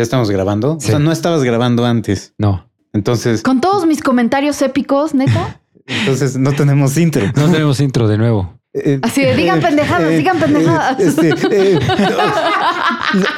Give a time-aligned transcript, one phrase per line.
[0.00, 0.78] ¿Ya estamos grabando?
[0.80, 0.86] Sí.
[0.86, 2.32] O sea, no estabas grabando antes.
[2.38, 5.60] No, Entonces, Con todos mis comentarios épicos, neta.
[5.86, 7.22] entonces no tenemos intro.
[7.36, 8.58] no tenemos intro de nuevo.
[8.72, 10.98] Eh, Así de, digan pendejadas, digan pendejadas.
[11.00, 11.78] eh, este, eh,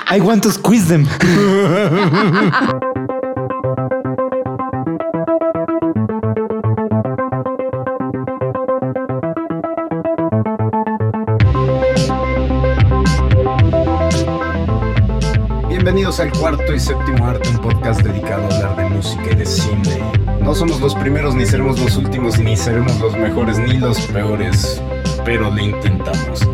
[0.16, 1.04] I want to squeeze them.
[16.12, 19.46] Bienvenidos al cuarto y séptimo arte, un podcast dedicado a hablar de música y de
[19.46, 19.98] cine.
[20.42, 24.82] No somos los primeros, ni seremos los últimos, ni seremos los mejores, ni los peores,
[25.24, 26.46] pero lo intentamos.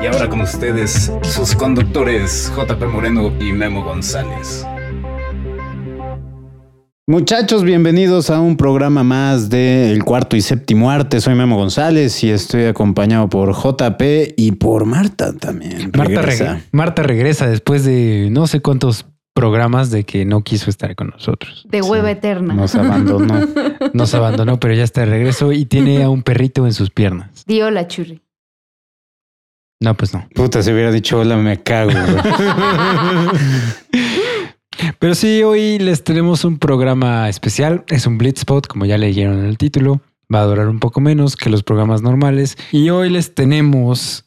[0.00, 4.64] Y ahora con ustedes, sus conductores JP Moreno y Memo González.
[7.08, 11.20] Muchachos, bienvenidos a un programa más de El Cuarto y Séptimo Arte.
[11.20, 14.00] Soy Memo González y estoy acompañado por JP
[14.36, 15.90] y por Marta también.
[15.96, 16.56] Marta, Regresa.
[16.58, 21.08] reg- Marta regresa después de no sé cuántos programas de que no quiso estar con
[21.08, 21.66] nosotros.
[21.68, 22.54] De hueva eterna.
[22.54, 23.48] Nos abandonó.
[23.92, 27.44] Nos abandonó, pero ya está de regreso y tiene a un perrito en sus piernas.
[27.46, 28.22] Dio la churri.
[29.80, 30.28] No, pues no.
[30.36, 31.90] Puta, si hubiera dicho hola, me cago.
[34.98, 37.84] Pero sí, hoy les tenemos un programa especial.
[37.88, 40.00] Es un Blitzpot, como ya leyeron en el título.
[40.32, 42.56] Va a durar un poco menos que los programas normales.
[42.70, 44.24] Y hoy les tenemos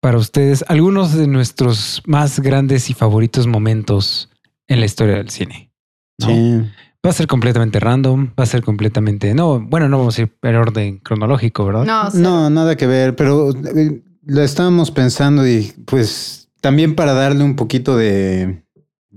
[0.00, 4.30] para ustedes algunos de nuestros más grandes y favoritos momentos
[4.68, 5.72] en la historia del cine.
[6.18, 6.28] ¿no?
[6.28, 6.70] Sí.
[7.04, 9.32] Va a ser completamente random, va a ser completamente...
[9.34, 11.84] No, bueno, no vamos a ir en orden cronológico, ¿verdad?
[11.84, 12.22] No, cero.
[12.22, 17.54] No, nada que ver, pero eh, lo estábamos pensando y pues también para darle un
[17.54, 18.62] poquito de,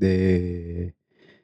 [0.01, 0.95] de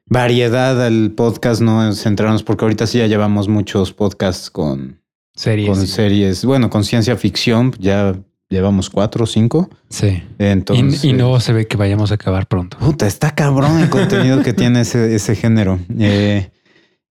[0.06, 5.00] variedad al podcast, no centrarnos, porque ahorita sí ya llevamos muchos podcasts con,
[5.36, 5.70] Series.
[5.70, 9.70] con series, bueno, con ciencia ficción, ya llevamos cuatro o cinco.
[9.90, 10.24] Sí.
[10.40, 12.78] Entonces, y, y no se ve que vayamos a acabar pronto.
[12.80, 15.80] Puta, está cabrón el contenido que tiene ese, ese género.
[16.00, 16.50] Eh,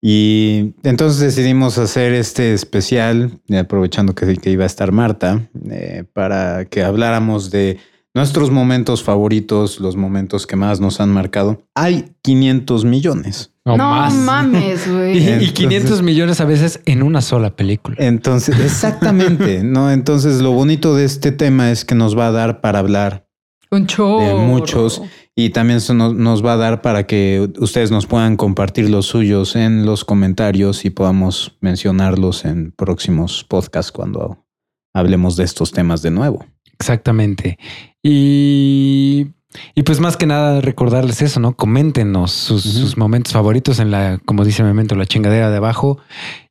[0.03, 6.05] y entonces decidimos hacer este especial, eh, aprovechando que, que iba a estar Marta, eh,
[6.13, 7.79] para que habláramos de
[8.17, 11.63] nuestros momentos favoritos, los momentos que más nos han marcado.
[11.75, 13.53] Hay 500 millones.
[13.65, 14.15] No, No más.
[14.15, 15.19] mames, Y, güey.
[15.19, 17.97] y Entonces- 500 millones a veces en una sola película.
[18.01, 19.91] Entonces, exactamente, ¿no?
[19.93, 23.29] Entonces, lo bonito de este tema es que nos va a dar para hablar
[23.71, 24.21] Un show.
[24.21, 25.03] de muchos
[25.35, 29.05] y también eso nos, nos va a dar para que ustedes nos puedan compartir los
[29.07, 34.46] suyos en los comentarios y podamos mencionarlos en próximos podcasts cuando
[34.97, 36.45] hablemos de estos temas de nuevo.
[36.73, 37.59] Exactamente.
[38.03, 39.29] Y,
[39.75, 41.57] y pues más que nada recordarles eso, ¿no?
[41.57, 45.99] Coméntenos sus, momentos favoritos en la, como dice Memento, la chingadera de abajo.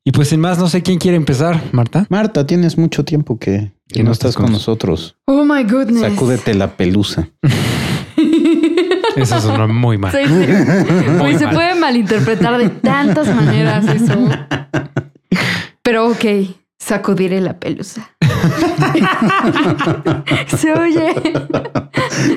[0.03, 2.05] Y pues sin más, no sé quién quiere empezar, Marta.
[2.09, 5.15] Marta, tienes mucho tiempo que, que no estás con nosotros.
[5.25, 6.01] Oh my goodness.
[6.01, 7.29] Sacúdete la pelusa.
[9.15, 10.11] Eso sonó muy mal.
[10.15, 11.17] Sí, sí.
[11.19, 11.55] Güey, se mal.
[11.55, 14.13] puede malinterpretar de tantas maneras eso.
[15.81, 16.25] Pero ok,
[16.79, 18.14] sacudiré la pelusa.
[20.57, 21.13] se oye.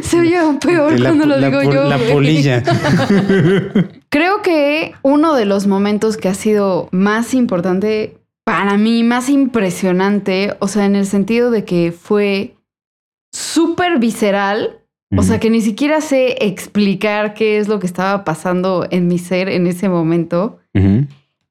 [0.02, 1.84] Se oye aún peor La, cuando lo la digo yo.
[1.84, 2.12] la güey.
[2.12, 2.62] polilla.
[4.08, 10.54] Creo que uno de los momentos que ha sido más importante para mí, más impresionante,
[10.60, 12.56] o sea, en el sentido de que fue
[13.32, 14.78] súper visceral,
[15.16, 19.18] o sea, que ni siquiera sé explicar qué es lo que estaba pasando en mi
[19.18, 20.58] ser en ese momento,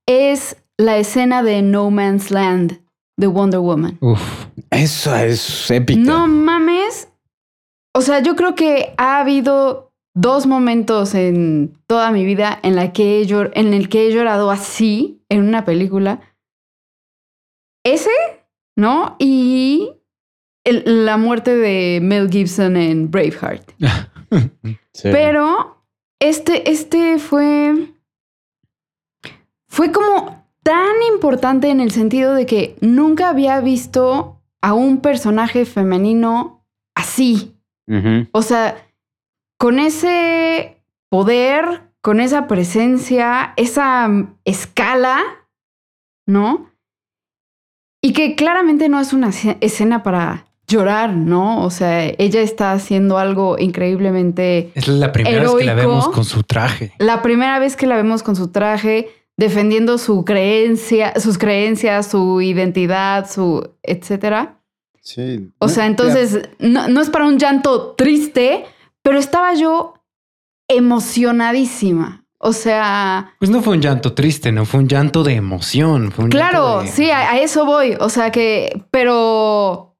[0.07, 2.79] es la escena de No Man's Land
[3.17, 3.97] de Wonder Woman.
[4.01, 4.45] Uf.
[4.69, 5.99] Eso es épica.
[5.99, 7.09] No mames.
[7.95, 12.93] O sea, yo creo que ha habido dos momentos en toda mi vida en, la
[12.93, 16.21] que he llor- en el que he llorado así en una película.
[17.83, 18.09] Ese,
[18.75, 19.15] ¿no?
[19.19, 19.91] Y
[20.63, 23.71] el- la muerte de Mel Gibson en Braveheart.
[24.93, 25.09] Sí.
[25.11, 25.83] Pero
[26.19, 27.93] este, este fue.
[29.69, 35.63] Fue como tan importante en el sentido de que nunca había visto a un personaje
[35.63, 37.55] femenino así.
[38.33, 38.75] O sea,
[39.57, 44.09] con ese poder, con esa presencia, esa
[44.43, 45.21] escala,
[46.27, 46.69] ¿no?
[48.03, 51.63] Y que claramente no es una esce- escena para llorar, ¿no?
[51.63, 56.25] O sea, ella está haciendo algo increíblemente Es la primera vez que la vemos con
[56.25, 56.91] su traje.
[56.99, 62.41] la primera vez que la vemos con su traje, defendiendo su creencia, sus creencias, su
[62.41, 64.59] identidad, su etcétera.
[65.01, 65.51] Sí.
[65.59, 68.65] O sea, entonces no, no es para un llanto triste,
[69.03, 69.93] pero estaba yo
[70.67, 72.25] emocionadísima.
[72.39, 76.11] O sea, Pues no fue un llanto triste, no fue un llanto de emoción.
[76.11, 77.95] Fue un claro, de- sí, a, a eso voy.
[77.99, 79.95] O sea que, pero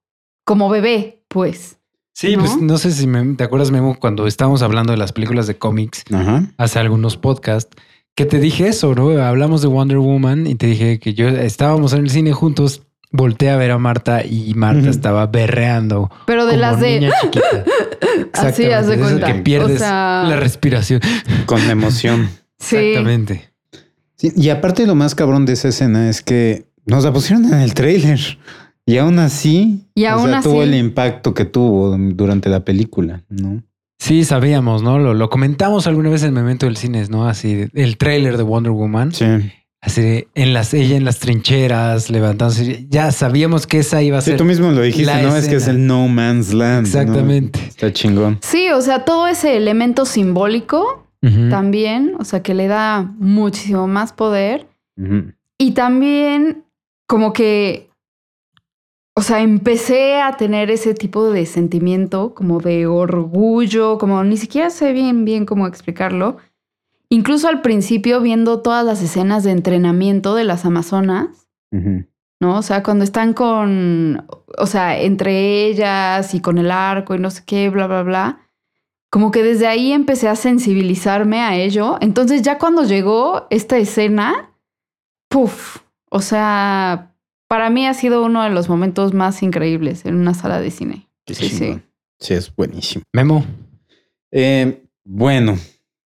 [0.45, 1.79] como bebé, pues.
[2.13, 2.43] Sí, ¿No?
[2.43, 5.57] pues no sé si me, te acuerdas, Memo, cuando estábamos hablando de las películas de
[5.57, 6.43] cómics Ajá.
[6.57, 7.75] hace algunos podcasts,
[8.17, 9.11] que te dije eso, ¿no?
[9.21, 12.81] Hablamos de Wonder Woman y te dije que yo estábamos en el cine juntos,
[13.11, 16.09] volteé a ver a Marta y Marta estaba berreando.
[16.25, 16.99] Pero de como las de...
[16.99, 17.63] niña chiquita.
[18.33, 19.27] Así, eso cuenta.
[19.33, 20.99] que pierdes O sea- la respiración.
[21.45, 22.27] Con emoción.
[22.57, 22.75] Sí.
[22.77, 23.51] Exactamente.
[24.15, 27.59] Sí, y aparte lo más cabrón de esa escena es que nos la pusieron en
[27.59, 28.19] el tráiler.
[28.87, 32.61] Y aún así, Y o aún sea, así- tuvo el impacto que tuvo durante la
[32.65, 33.61] película, ¿no?
[33.99, 34.99] Sí, sabíamos, ¿no?
[34.99, 37.27] Lo, lo comentamos alguna vez en el momento del cine, ¿no?
[37.27, 39.11] Así, el tráiler de Wonder Woman.
[39.13, 39.25] Sí.
[39.81, 42.85] Así, de, en las, ella en las trincheras, levantándose.
[42.89, 44.37] Ya sabíamos que esa iba a Sí, ser.
[44.37, 45.35] tú mismo lo dijiste, ¿no?
[45.35, 46.81] Es que es el No Man's Land.
[46.81, 46.99] ¿no?
[46.99, 47.59] Exactamente.
[47.67, 48.39] Está chingón.
[48.41, 51.03] Sí, o sea, todo ese elemento simbólico
[51.49, 54.67] también, o sea, que le da muchísimo más poder.
[55.57, 56.63] Y también
[57.05, 57.89] como que,
[59.17, 64.69] o sea, empecé a tener ese tipo de sentimiento, como de orgullo, como ni siquiera
[64.69, 66.37] sé bien, bien cómo explicarlo.
[67.09, 72.05] Incluso al principio viendo todas las escenas de entrenamiento de las Amazonas, Ujú.
[72.39, 72.59] ¿no?
[72.59, 77.31] O sea, cuando están con, o sea, entre ellas y con el arco y no
[77.31, 78.47] sé qué, bla, bla, bla.
[79.09, 81.97] Como que desde ahí empecé a sensibilizarme a ello.
[82.01, 84.51] Entonces ya cuando llegó esta escena,
[85.27, 85.79] puff,
[86.11, 87.15] o sea,
[87.47, 91.07] para mí ha sido uno de los momentos más increíbles en una sala de cine.
[91.27, 91.79] Sí, sí.
[92.19, 93.03] Sí, es buenísimo.
[93.13, 93.45] Memo.
[94.31, 95.57] Eh, bueno,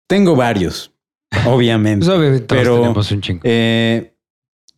[0.07, 0.91] tengo varios,
[1.45, 2.05] obviamente.
[2.05, 3.41] Pues obviamente todos Pero- tenemos un chingo.
[3.43, 4.13] Eh,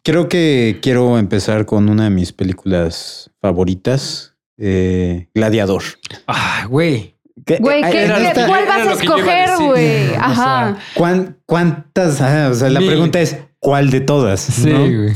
[0.04, 5.84] creo que quiero empezar con una de mis películas favoritas, eh, Gladiador.
[6.28, 7.16] Ah, güey.
[7.46, 9.66] ¿Qué- Güey, eh, ¿qué, era qué- esta- ¿cuál vas a escoger, decir.
[9.66, 10.10] güey?
[10.12, 10.78] O Ajá.
[10.94, 12.22] ¿cuán- ¿Cuántas?
[12.22, 12.90] ah, o sea, la Mil.
[12.90, 14.42] pregunta es, ¿cuál de todas?
[14.42, 15.13] Sí, ¿no?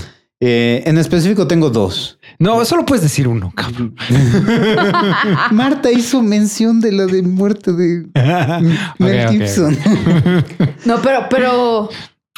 [0.47, 2.19] Eh, en específico tengo dos.
[2.37, 3.95] No, solo puedes decir uno, cabrón.
[5.51, 8.05] Marta hizo mención de la de muerte de
[8.99, 9.29] Mel.
[9.29, 9.75] Gibson.
[10.85, 11.89] No, pero, pero,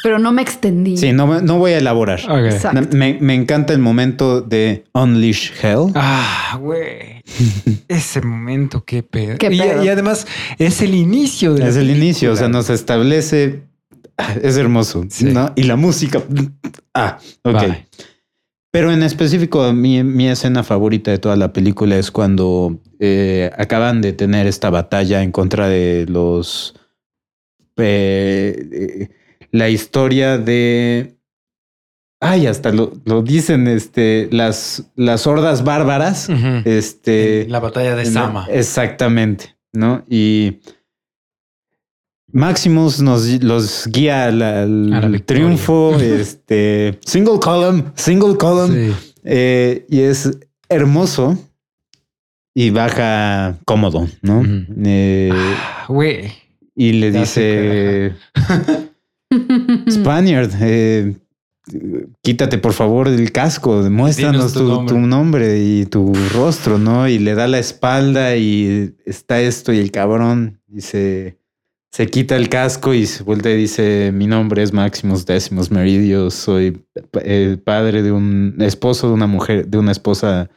[0.02, 0.96] pero no me extendí.
[0.96, 2.20] Sí, no, no voy a elaborar.
[2.30, 2.50] Ok.
[2.52, 2.96] Exacto.
[2.96, 5.92] Me, me encanta el momento de Unleash Hell.
[5.94, 7.22] Ah, güey.
[7.88, 9.36] Ese momento, qué pedo.
[9.36, 9.84] Qué y, pedo.
[9.84, 10.26] y además
[10.58, 12.04] es el inicio de la Es el película.
[12.04, 13.67] inicio, o sea, nos establece.
[14.42, 15.26] Es hermoso, Sí.
[15.26, 15.52] ¿no?
[15.56, 16.22] Y la música.
[16.94, 17.62] Ah, ok.
[18.70, 24.02] Pero en específico, mi, mi escena favorita de toda la película es cuando eh, acaban
[24.02, 26.74] de tener esta batalla en contra de los.
[27.76, 29.08] eh,
[29.52, 31.14] la historia de.
[32.20, 36.28] Ay, hasta lo, lo dicen este, las, las hordas bárbaras.
[36.64, 37.46] Este.
[37.48, 38.48] la batalla de Sama.
[38.50, 40.04] Exactamente, ¿no?
[40.10, 40.58] Y
[42.32, 48.92] Maximus nos los guía al, triunfo, este single column, single column, Sí.
[49.24, 50.30] eh, y es
[50.68, 51.38] hermoso
[52.54, 54.42] y baja cómodo, ¿no?
[54.84, 55.86] Eh, Ah,
[56.74, 58.12] y le Ya dice.
[59.90, 61.14] Spaniard, eh,
[62.22, 64.94] quítate por favor el casco, muéstranos tu tu, nombre.
[64.94, 67.08] tu nombre y tu rostro, ¿no?
[67.08, 71.37] Y le da la espalda y está esto y el cabrón dice,
[71.98, 76.32] se quita el casco y se vuelve y dice, mi nombre es Maximus Decimus Meridius,
[76.32, 76.80] soy
[77.24, 80.48] el padre de un esposo de una mujer, de una esposa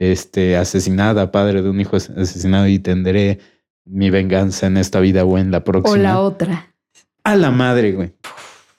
[0.00, 3.38] este, asesinada, padre de un hijo as- asesinado y tendré
[3.84, 5.92] mi venganza en esta vida o en la próxima.
[5.94, 6.74] O la otra.
[7.22, 8.10] A la madre, güey.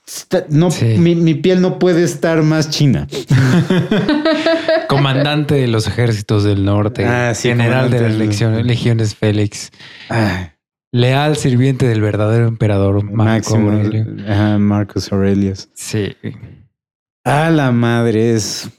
[0.05, 0.97] Está- no, Sí.
[0.97, 3.07] mi, mi piel no puede estar más china.
[4.89, 7.05] Comandante de los ejércitos del norte.
[7.05, 9.71] Ah, sí, general de las legiones, legiones Félix.
[10.09, 10.49] Ay,
[10.91, 13.71] Leal sirviente del verdadero emperador Marco Máximo.
[13.71, 14.05] Aurelio.
[14.27, 15.69] ajá, Marcus Aurelius.
[15.73, 16.15] Sí.
[17.23, 18.69] A la madre es,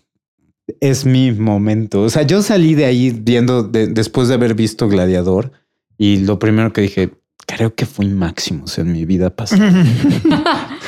[0.80, 2.02] es mi momento.
[2.02, 5.52] O sea, yo salí de ahí viendo, de- después de haber visto Gladiador,
[5.98, 7.10] y lo primero que dije,
[7.46, 9.72] creo que fui Maximus en mi vida pasada.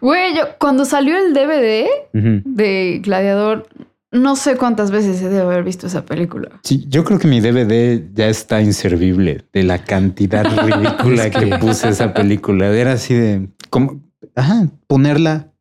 [0.00, 3.68] Güey, yo cuando salió el DVD de Gladiador,
[4.12, 6.60] no sé cuántas veces he de haber visto esa película.
[6.62, 11.88] Sí, yo creo que mi DVD ya está inservible de la cantidad ridícula que puse
[11.88, 12.68] esa película.
[12.68, 14.02] Era así de como,
[14.36, 15.52] ajá, ponerla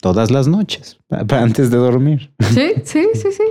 [0.00, 2.32] todas las noches antes de dormir.
[2.40, 3.44] Sí, sí, sí, sí.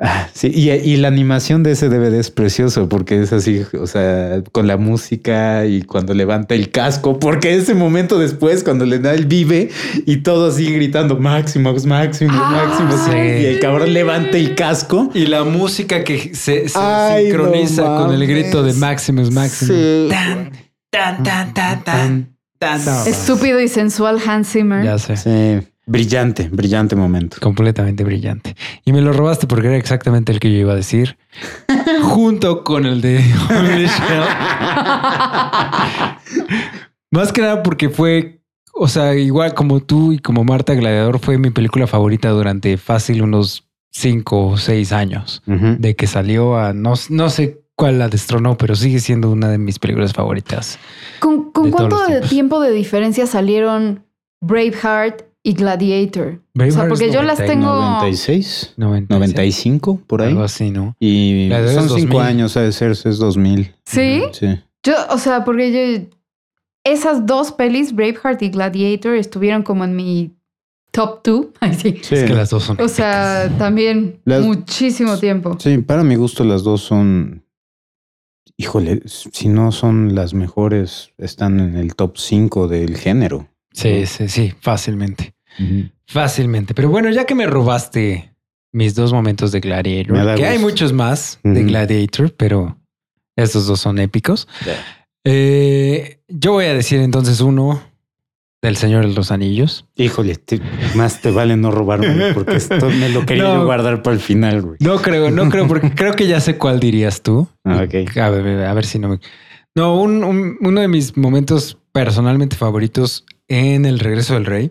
[0.32, 4.42] Sí, y, y la animación de ese DVD es precioso porque es así, o sea,
[4.52, 9.14] con la música y cuando levanta el casco, porque ese momento después, cuando le da
[9.14, 9.70] el vive
[10.06, 13.42] y todo así gritando Maximus, Maximus, Ah, Maximus, sí.
[13.42, 15.10] y el cabrón levanta el casco.
[15.14, 19.74] Y la música que se, se Ay, sincroniza no con el grito de Maximus, Maximus.
[19.76, 20.06] Sí.
[20.10, 20.52] Tan,
[20.90, 22.36] tan, tan, tan, tan,
[22.84, 23.08] tan.
[23.08, 24.84] Estúpido y sensual Hans Zimmer.
[24.84, 25.16] Ya sé.
[25.16, 25.66] Sí.
[25.88, 27.38] Brillante, brillante momento.
[27.40, 28.54] Completamente brillante.
[28.84, 31.16] Y me lo robaste porque era exactamente el que yo iba a decir.
[32.02, 33.24] junto con el de.
[37.10, 38.42] Más que nada porque fue,
[38.74, 43.22] o sea, igual como tú y como Marta Gladiador, fue mi película favorita durante fácil
[43.22, 45.42] unos cinco o seis años.
[45.46, 49.56] De que salió a no, no sé cuál la destronó, pero sigue siendo una de
[49.56, 50.78] mis películas favoritas.
[51.20, 54.04] ¿Con, con cuánto de tiempo de diferencia salieron
[54.42, 56.40] Braveheart y Gladiator?
[56.58, 57.66] o sea, porque yo las 90 y tengo.
[57.74, 60.28] 96, 96, 95 por ahí.
[60.28, 60.96] Algo así, ¿no?
[61.00, 62.20] Y La son cinco 2000.
[62.20, 63.74] años, ha de ser, es 2000.
[63.86, 64.22] Sí.
[64.32, 64.46] Sí.
[64.82, 66.16] Yo, o sea, porque yo.
[66.84, 70.30] Esas dos pelis, Braveheart y Gladiator, estuvieron como en mi
[70.90, 71.52] top two.
[71.60, 71.98] Ay, sí.
[72.02, 72.14] Sí.
[72.14, 72.80] Es que las dos son.
[72.80, 75.56] O sea, también Las- muchísimo tiempo.
[75.60, 77.44] Sí, para mi gusto las dos son,
[78.56, 83.48] híjole, si no son las mejores, están en el top 5 del género.
[83.78, 85.34] Sí, sí, sí, fácilmente.
[86.06, 86.74] Fácilmente.
[86.74, 88.34] Pero bueno, ya que me robaste
[88.72, 91.62] mis dos momentos de Gladiator, que hay muchos más de.
[91.64, 92.76] Gladiator, pero
[93.36, 94.48] estos dos son épicos.
[95.24, 97.82] Eh, yo voy a decir entonces uno
[98.62, 99.86] del Señor de los Anillos.
[99.96, 100.60] Híjole, te-
[100.94, 103.54] más te vale no robarme porque esto me lo quería No.
[103.56, 104.76] yo guardar para el final, güey.
[104.80, 107.48] No creo, no creo, porque creo que ya sé cuál dirías tú.
[107.64, 108.16] Ah, ok.
[108.18, 109.20] A ver, a ver si no me.
[109.76, 114.70] No, un- un- uno de mis momentos personalmente favoritos en El Regreso del Rey,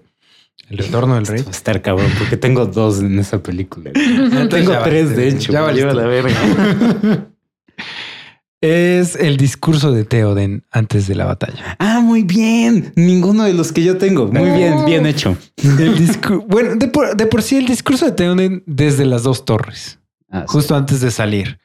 [0.70, 1.42] El Retorno del Rey.
[1.42, 3.92] Va a estar cabrón porque tengo dos en esa película.
[3.96, 5.52] Entonces tengo ya tres, de hecho.
[5.52, 5.94] ya valiste.
[5.94, 7.28] la verga.
[8.60, 11.76] Es el discurso de Theoden antes de la batalla.
[11.78, 12.92] ah, muy bien.
[12.96, 14.28] Ninguno de los que yo tengo.
[14.32, 15.38] Muy bien, bien hecho.
[15.58, 15.94] El
[16.48, 20.00] bueno, de por, de por sí el discurso de Theoden desde las dos torres,
[20.32, 20.46] Ah, sí.
[20.50, 21.60] justo antes de salir.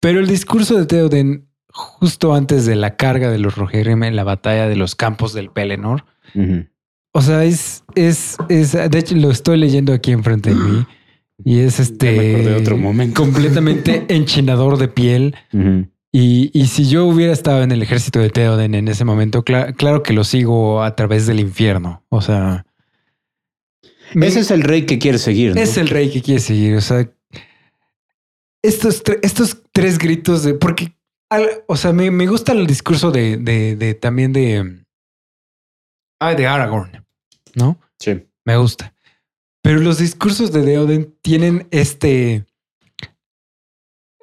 [0.00, 4.24] Pero el discurso de Theoden justo antes de la carga de los Rohirrim en la
[4.24, 6.06] batalla de los campos del Pelennor.
[7.12, 10.86] O sea, es, es, es, de hecho lo estoy leyendo aquí enfrente de mí
[11.44, 12.10] y es este
[12.42, 13.20] de otro momento.
[13.22, 15.34] completamente enchinador de piel.
[16.14, 19.74] Y, y si yo hubiera estado en el ejército de Theoden en ese momento, cla-
[19.74, 22.04] claro que lo sigo a través del infierno.
[22.10, 22.66] O sea,
[24.14, 25.54] me- Ese es el rey que quiere seguir.
[25.54, 25.60] ¿no?
[25.60, 26.74] es el rey que quiere seguir.
[26.76, 27.10] O sea,
[28.62, 30.94] estos, tre- estos tres gritos de porque,
[31.30, 34.82] al- o sea, me, me gusta el discurso de, de, de también de,
[36.30, 37.04] de Aragorn,
[37.54, 37.78] no?
[37.98, 38.26] Sí.
[38.44, 38.94] Me gusta.
[39.62, 42.46] Pero los discursos de Theoden tienen este.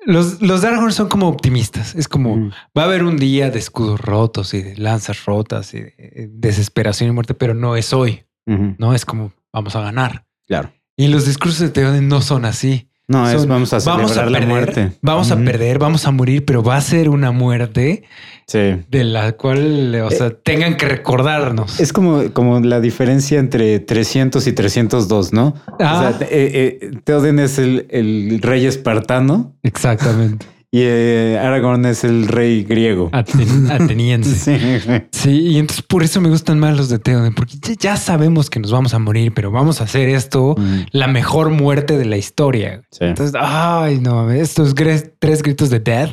[0.06, 1.96] Los, los de Aragorn son como optimistas.
[1.96, 5.82] Es como va a haber un día de escudos rotos y de lanzas rotas y
[5.82, 8.26] de eh, desesperación y muerte, pero no es hoy.
[8.46, 10.26] No es como vamos a ganar.
[10.48, 10.74] Claro.
[10.98, 12.90] Y los discursos de Theoden no son así.
[13.10, 14.92] No, es Son, vamos a celebrar la perder, muerte.
[15.02, 18.04] Vamos a perder, vamos a morir, pero va a ser una muerte
[18.46, 18.78] Sí.
[18.90, 21.80] de la cual, o sea, tengan que recordarnos.
[21.80, 25.56] Es como, como la diferencia entre 300 y 302, ¿no?
[25.80, 26.12] Ah.
[26.14, 30.46] O sea, eh, eh, Theoden es el, el rey espartano Exactamente.
[30.72, 33.10] Y eh, Aragorn es el rey griego.
[33.12, 34.36] Aten- ateniense.
[34.60, 34.90] Sí.
[35.12, 38.60] Sí, y entonces por eso me gustan más los de Theoden, porque ya, sabemos que
[38.60, 42.18] nos vamos a morir, pero vamos a hacer esto Mm, la mejor muerte de la
[42.18, 42.82] historia.
[42.92, 43.06] sí.
[43.06, 44.74] Entonces, ay, no, estos
[45.20, 46.12] tres gritos de death.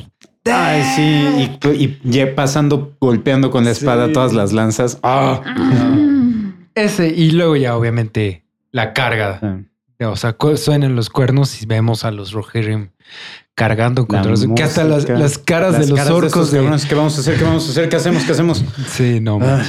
[0.48, 1.98] Ay, sí, y,
[2.34, 4.12] pasando, golpeando con la espada Sí.
[4.12, 4.98] todas las lanzas.
[5.02, 5.40] Ah.
[6.74, 9.40] Ese, y luego ya obviamente la carga.
[9.42, 10.08] Ah.
[10.08, 12.90] O sea, suenan los cuernos y vemos a los Rohirrim
[13.56, 14.46] cargando contra los...
[14.54, 15.04] Que hasta las,
[15.38, 16.88] caras Las de los caras orcos estos de...
[16.88, 17.36] ¿Qué vamos a hacer?
[17.36, 17.88] ¿Qué vamos a hacer?
[17.88, 18.22] ¿Qué hacemos?
[18.24, 18.64] ¿Qué hacemos?
[18.90, 19.38] Sí, no.
[19.42, 19.62] Ah.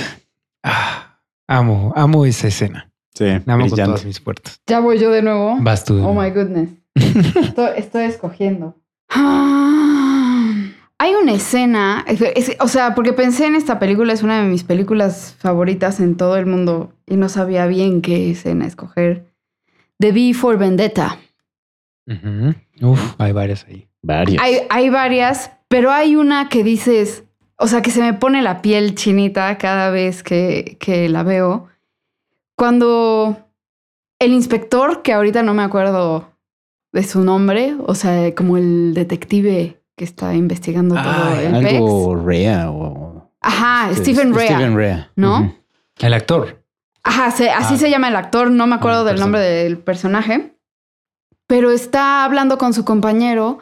[0.64, 2.92] Ah, amo, amo esa escena.
[3.16, 4.62] Sí, La amo con todas mis puertas.
[4.68, 5.58] Ya voy yo de nuevo.
[5.62, 5.96] Vas tú.
[5.96, 6.22] de Oh nuevo.
[6.22, 6.70] my goodness.
[7.36, 8.76] Estoy, estoy escogiendo.
[9.10, 10.64] Ah,
[11.00, 14.50] Hay una escena, es- es- o sea, porque pensé en esta película, es una de
[14.50, 19.32] mis películas favoritas en todo el mundo y no sabía bien qué escena escoger.
[20.00, 21.18] The V for Vendetta.
[22.08, 22.56] Ujú.
[22.82, 23.88] Uf, hay varias ahí.
[24.02, 24.42] Varias.
[24.44, 27.24] Hay, hay varias, pero hay una que dices,
[27.58, 31.68] o sea, que se me pone la piel chinita cada vez que, que la veo.
[32.56, 33.38] Cuando
[34.20, 36.32] el inspector, que ahorita no me acuerdo
[36.92, 41.74] de su nombre, o sea, como el detective que está investigando todo Ay, el PEX.
[41.76, 43.32] Algo Rea o...
[43.42, 45.12] Ajá, este, Stephen Rea, Stephen Rea.
[45.16, 45.56] ¿no?
[46.00, 46.64] El actor.
[47.04, 47.78] Ajá, se- así Ah.
[47.78, 50.57] se llama el actor, no me acuerdo Ah, el del nombre del personaje,
[51.48, 53.60] pero está hablando con su compañero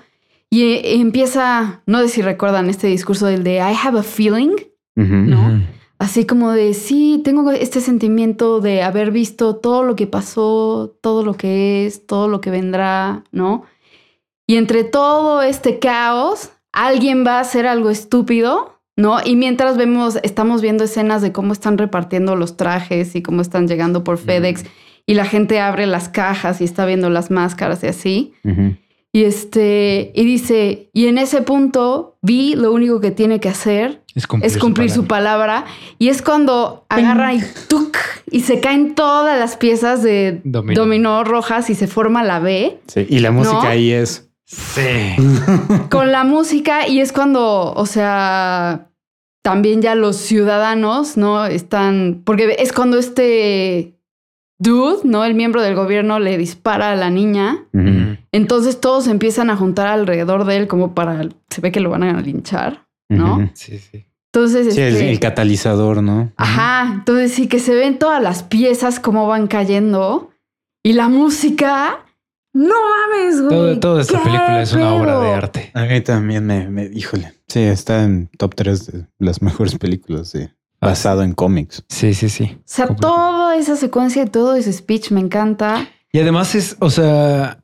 [0.49, 4.55] y eh, empieza, no sé si recuerdan este discurso del de I have a feeling.
[4.95, 5.61] ¿no?
[5.97, 11.23] Así como de sí, tengo este sentimiento de haber visto todo lo que pasó, todo
[11.23, 13.63] lo que es, todo lo que vendrá, ¿no?
[14.47, 19.17] Y entre todo este caos, alguien va a hacer algo estúpido, ¿no?
[19.23, 23.67] Y mientras vemos, estamos viendo escenas de cómo están repartiendo los trajes y cómo están
[23.67, 24.65] llegando por FedEx
[25.05, 28.33] y la gente abre las cajas y está viendo las máscaras y así.
[29.11, 34.01] Y este, y dice, y en ese punto vi lo único que tiene que hacer
[34.13, 35.63] Es cumplir, es cumplir su palabra.
[35.99, 37.97] Y es cuando agarra y tuc,
[38.29, 40.81] y se caen todas las piezas de Dominó.
[40.81, 43.69] dominó, rojas y se forma la B Sí, y la música ¿No?
[43.69, 44.29] ahí es.
[44.43, 45.15] Sí.
[45.89, 46.85] con la música.
[46.87, 48.89] Y es cuando, o sea,
[49.41, 51.45] también ya los ciudadanos, ¿no?
[51.45, 53.94] Están, porque es cuando este
[54.57, 55.23] dude, ¿no?
[55.25, 57.65] El miembro del gobierno le dispara a la niña.
[58.31, 61.89] Entonces todos se empiezan a juntar alrededor de él como para, se ve que lo
[61.89, 63.49] van a linchar, ¿no?
[63.53, 64.05] Sí, sí.
[64.33, 66.33] Entonces, Sí, el, este, el catalizador, ¿no?
[66.35, 70.31] Ajá, entonces sí que se ven todas las piezas como van cayendo
[70.83, 72.01] y la música.
[72.53, 73.49] No mames, güey.
[73.49, 75.71] Todo, toda esta ¿qué película es una obra de arte.
[75.73, 77.33] A mí también me, me- híjole.
[77.47, 80.53] Sí, está en top 3 de las mejores películas de,
[80.85, 81.83] basado en cómics.
[81.89, 82.57] Sí, sí, sí.
[82.59, 85.87] O sea, toda esa secuencia y todo ese speech me encanta.
[86.11, 87.59] Y además es, o sea,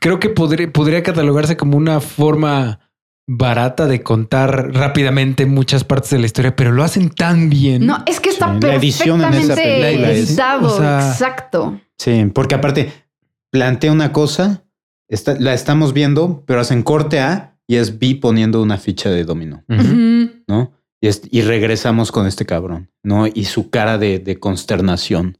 [0.00, 2.80] creo que podría, podría catalogarse como una forma
[3.26, 7.86] barata de contar rápidamente muchas partes de la historia, pero lo hacen tan bien.
[7.86, 10.66] No, es que está Sí, la edición en esa perfectamente editado.
[10.74, 11.80] o sea- exacto.
[11.98, 12.92] Sí, porque aparte
[13.50, 14.64] plantea una cosa,
[15.08, 19.24] está- la estamos viendo, pero hacen corte A y es B poniendo una ficha de
[19.24, 19.64] dominó.
[19.68, 20.72] ¿no?
[21.04, 23.26] Y, es- y regresamos con este cabrón, ¿no?
[23.26, 25.36] Y su cara de, de consternación.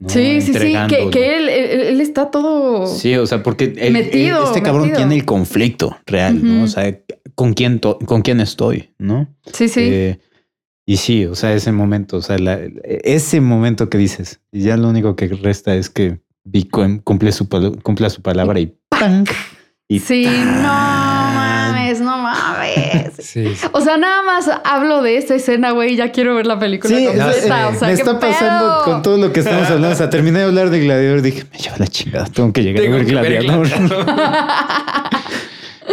[0.00, 0.08] ¿no?
[0.08, 0.74] Sí, sí, sí.
[1.12, 2.86] Que, él, él- él está todo.
[2.88, 4.96] Sí, o sea, porque Metido, este cabrón metido.
[4.98, 6.64] tiene el conflicto real, ¿no?
[6.64, 6.98] O sea,
[7.36, 9.28] ¿con quién, con quién estoy, no?
[9.52, 9.80] Sí, sí.
[9.84, 10.18] Eh,
[10.84, 14.76] y sí, o sea, ese momento, o sea, la- ese momento que dices, y ya
[14.76, 16.18] lo único que resta es que
[16.72, 19.24] cum- cumple su, cumpla su palabra y ¡pam!
[19.88, 21.03] Y sí, no
[22.76, 23.12] mames.
[23.18, 23.66] Sí, sí.
[23.72, 27.04] O sea, nada más hablo de esta escena, güey, ya quiero ver la película Sí,
[27.06, 27.68] completa.
[27.68, 28.84] O sea, me ¿qué está pasando pedo?
[28.84, 29.90] con todo lo que estamos hablando.
[29.90, 31.22] O sea, terminé de hablar de Gladiador.
[31.22, 32.26] Dije, me lleva la chingada.
[32.26, 33.68] Tengo que llegar Tengo a ver Gladiador.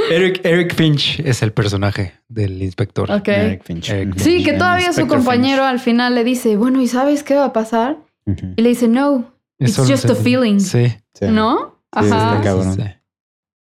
[0.10, 3.12] Eric, Eric Finch es el personaje del inspector.
[3.12, 3.28] Ok.
[3.28, 3.90] Eric Finch.
[3.90, 4.18] Eric.
[4.18, 7.54] Sí, que todavía su compañero al final le dice, bueno, ¿y sabes qué va a
[7.54, 7.98] pasar?
[8.26, 10.60] Y le dice, no, Es it's just a feeling.
[10.60, 10.88] Sí.
[11.14, 11.26] Sí.
[11.28, 11.76] ¿no?
[11.94, 12.36] Sí, Ajá.
[12.36, 12.76] está cabrón.
[12.76, 12.82] Sí,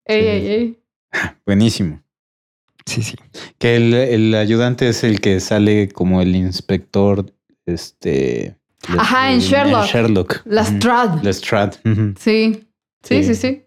[0.05, 0.79] Ey, ey, ey.
[1.45, 2.01] Buenísimo.
[2.89, 3.01] Sí.
[3.03, 3.15] sí.
[3.57, 7.25] Que el, el ayudante es el que sale como el inspector,
[7.65, 8.55] este...
[8.87, 9.85] Ajá, en Sherlock.
[9.85, 10.41] Sherlock.
[10.45, 11.23] Lestrade.
[11.23, 11.77] Lestrade.
[11.83, 12.13] Sí.
[12.17, 12.67] Sí,
[13.03, 13.23] Sí.
[13.23, 13.63] sí, sí.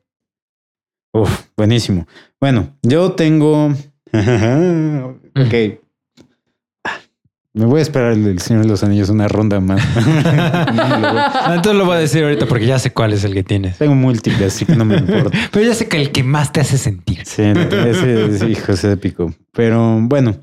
[1.15, 2.07] Uf, buenísimo.
[2.41, 3.67] Bueno, yo tengo.
[4.13, 5.82] ok.
[7.55, 9.83] Me voy a esperar el del Señor de los Anillos una ronda más.
[10.75, 11.23] No lo voy-
[11.57, 13.77] Entonces lo voy a decir ahorita porque ya sé cuál es el que tienes.
[13.79, 15.31] Tengo múltiples, así que no me importa.
[15.53, 17.27] Pero ya sé que el que más te hace sentir.
[17.27, 19.35] Sí, ese, ese hijo es épico.
[19.53, 20.37] Pero bueno,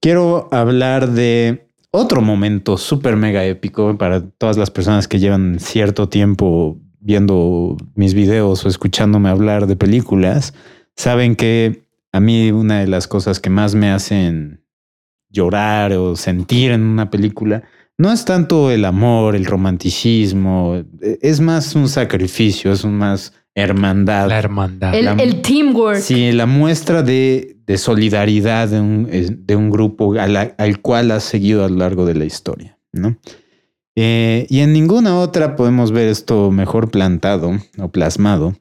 [0.00, 6.08] quiero hablar de otro momento súper mega épico para todas las personas que llevan cierto
[6.10, 10.52] tiempo viendo mis videos o escuchándome hablar de películas.
[10.96, 14.61] Saben que a mí una de las cosas que más me hacen
[15.32, 17.62] llorar o sentir en una película
[17.98, 20.82] no es tanto el amor, el romanticismo,
[21.20, 24.28] es más un sacrificio, es un más hermandad.
[24.28, 24.94] La hermandad.
[24.94, 26.00] El, La- el teamwork.
[26.00, 29.08] Sí, la muestra de, de solidaridad de un,
[29.46, 32.78] de un grupo a la- al cual has seguido a lo largo de la historia,
[32.92, 33.16] ¿no?
[33.94, 38.54] Eh, y en ninguna otra podemos ver esto mejor plantado o plasmado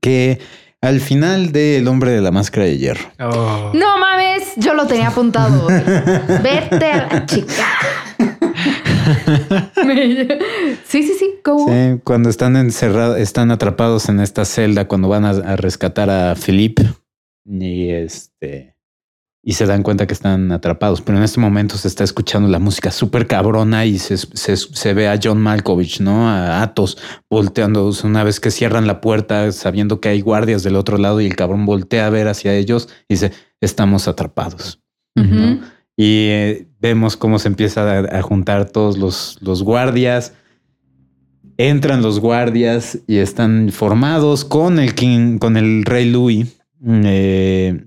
[0.00, 0.38] que
[0.84, 3.10] al final de El hombre de la máscara de hierro.
[3.18, 3.72] Oh.
[3.74, 5.66] No mames, yo lo tenía apuntado.
[6.42, 7.64] Vete a la chica.
[10.84, 11.34] sí, sí, sí.
[11.42, 11.68] ¿Cómo?
[11.68, 16.34] Sí, cuando están encerrados, están atrapados en esta celda, cuando van a, a rescatar a
[16.34, 16.84] Philippe
[17.46, 18.73] y este
[19.44, 21.02] y se dan cuenta que están atrapados.
[21.02, 24.94] Pero en este momento se está escuchando la música súper cabrona y se, se- se
[24.94, 26.28] ve a John Malkovich, ¿no?
[26.28, 26.96] A Atos
[27.28, 31.26] volteando una vez que cierran la puerta, sabiendo que hay guardias del otro lado y
[31.26, 34.80] el cabrón voltea a ver hacia ellos y dice, estamos atrapados.
[35.96, 40.32] Y eh, vemos cómo se empieza a, a juntar todos los, los guardias.
[41.56, 46.48] Entran los guardias y están formados con el king, con el rey Louis.
[46.84, 47.84] Eh,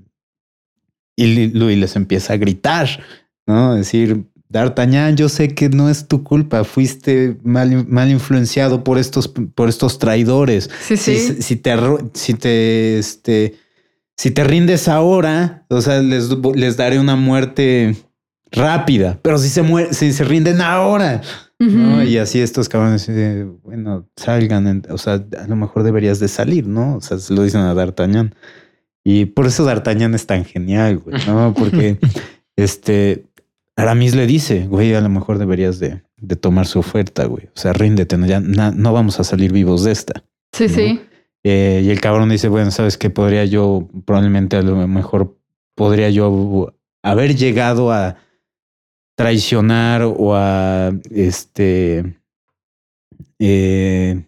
[1.18, 2.88] y Louis les empieza a gritar,
[3.46, 3.74] ¿no?
[3.76, 9.28] Decir, D'Artagnan, yo sé que no es tu culpa, fuiste mal, mal influenciado por estos,
[9.28, 10.70] por estos traidores.
[10.80, 11.18] Sí, sí.
[11.18, 11.76] Si, si te,
[12.14, 13.56] si te, este,
[14.16, 17.98] si te rindes ahora, o sea, les, les daré una muerte
[18.52, 21.22] rápida, pero si se muere, si se rinden ahora.
[21.60, 26.68] Y así estos cabrones, eh, bueno, salgan, o sea, a lo mejor deberías de salir,
[26.68, 26.98] ¿no?
[26.98, 28.36] O sea, se lo dicen a D'Artagnan.
[29.10, 31.54] Y por eso D'Artagnan es tan genial, güey, ¿no?
[31.58, 31.98] Porque,
[32.58, 33.24] este,
[33.78, 37.46] Aramis le dice, güey, a lo mejor deberías de, de tomar su oferta, güey.
[37.46, 40.26] O sea, ríndete, no, ya na- no vamos a salir vivos de esta.
[40.52, 40.74] Sí, ¿no?
[40.74, 41.02] sí.
[41.46, 43.10] Eh, y el cabrón dice, bueno, ¿sabes qué?
[43.10, 45.38] Podría yo, probablemente a lo mejor
[45.74, 48.18] podría yo haber llegado a
[49.16, 52.18] traicionar o a, este,
[53.40, 54.22] eh,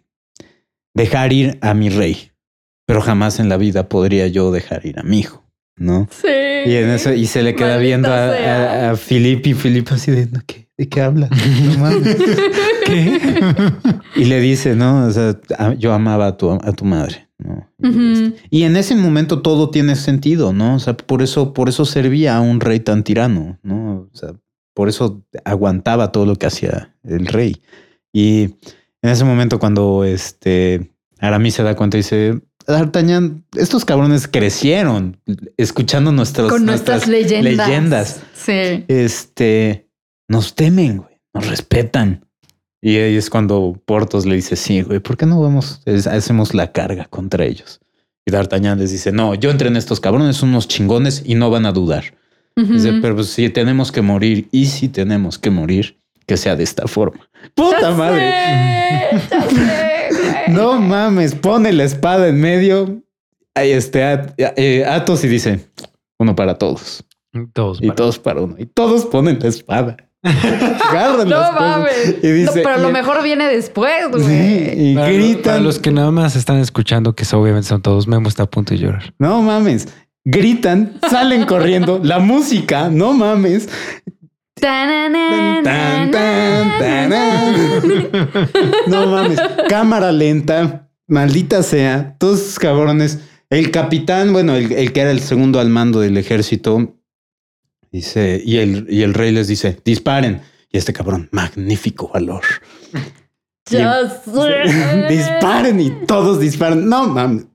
[0.93, 2.28] dejar ir a mi rey.
[2.89, 5.45] Pero jamás en la vida podría yo dejar ir a mi hijo,
[5.77, 6.07] ¿no?
[6.09, 6.27] Sí.
[6.65, 9.91] Y, en eso, y se le queda Maldita viendo a, a, a Filip y Filip
[9.91, 10.69] así de, "¿No, ¿qué?
[10.75, 11.29] ¿de qué habla?
[11.65, 12.17] No mames.
[12.87, 13.19] ¿Qué?
[14.15, 15.05] Y le dice, ¿no?
[15.05, 17.69] O sea, a- yo amaba a tu, a tu madre, ¿no?
[18.49, 20.73] Y en ese momento todo tiene sentido, ¿no?
[20.73, 24.09] O sea, por eso, por eso servía a un rey tan tirano, ¿no?
[24.11, 24.29] O sea,
[24.73, 27.61] por eso aguantaba todo lo que hacía el rey.
[28.11, 28.55] Y
[29.03, 32.41] en ese momento cuando este Aramis se da cuenta y dice,
[32.73, 35.19] D'Artagnan, estos cabrones crecieron
[35.57, 37.67] escuchando nuestros, Con nuestras leyendas.
[37.67, 38.21] leyendas.
[38.33, 38.85] Sí.
[38.87, 39.87] Este,
[40.27, 42.25] nos temen, güey, nos respetan.
[42.81, 46.53] Y ahí es cuando Portos le dice, sí, güey, ¿por qué no vamos, es- hacemos
[46.53, 47.81] la carga contra ellos?
[48.25, 51.49] Y D'Artagnan les dice, no, yo entré en estos cabrones, son unos chingones y no
[51.49, 52.13] van a dudar.
[52.55, 56.63] Dice, pero pues, si tenemos que morir y si tenemos que morir, que sea de
[56.63, 57.29] esta forma.
[57.55, 58.29] ¡Puta Ya madre!
[59.11, 60.55] sé, ya sé, güey.
[60.55, 63.01] No mames, pone la espada en medio.
[63.55, 65.59] Ahí este At- eh, Athos y dice,
[66.17, 67.03] uno para todos.
[67.53, 67.79] Todos.
[67.81, 68.55] Y para- todos para uno.
[68.57, 69.97] Y todos ponen la espada.
[70.23, 72.15] Agarran No mames.
[72.21, 74.91] Y dice, No, pero lo y- mejor viene después, Sí, güey.
[74.91, 75.41] y Para, gritan.
[75.43, 78.73] para los que nada más están escuchando, que obviamente son todos, Memo está a punto
[78.73, 79.13] de llorar.
[79.19, 79.87] No mames.
[80.25, 81.99] Gritan, salen corriendo.
[82.03, 83.69] La música, no mames.
[84.59, 87.09] Tan, tan, tan.
[88.87, 89.39] No mames.
[89.69, 90.89] Cámara lenta.
[91.07, 92.15] Maldita sea.
[92.17, 93.19] Todos cabrones.
[93.49, 96.95] El capitán, bueno, el, el que era el segundo al mando del ejército,
[97.91, 100.41] dice, y el, y el rey les dice, disparen.
[100.71, 102.43] Y este cabrón, magnífico valor.
[105.09, 106.87] Disparen y todos disparan.
[106.87, 107.47] No mames.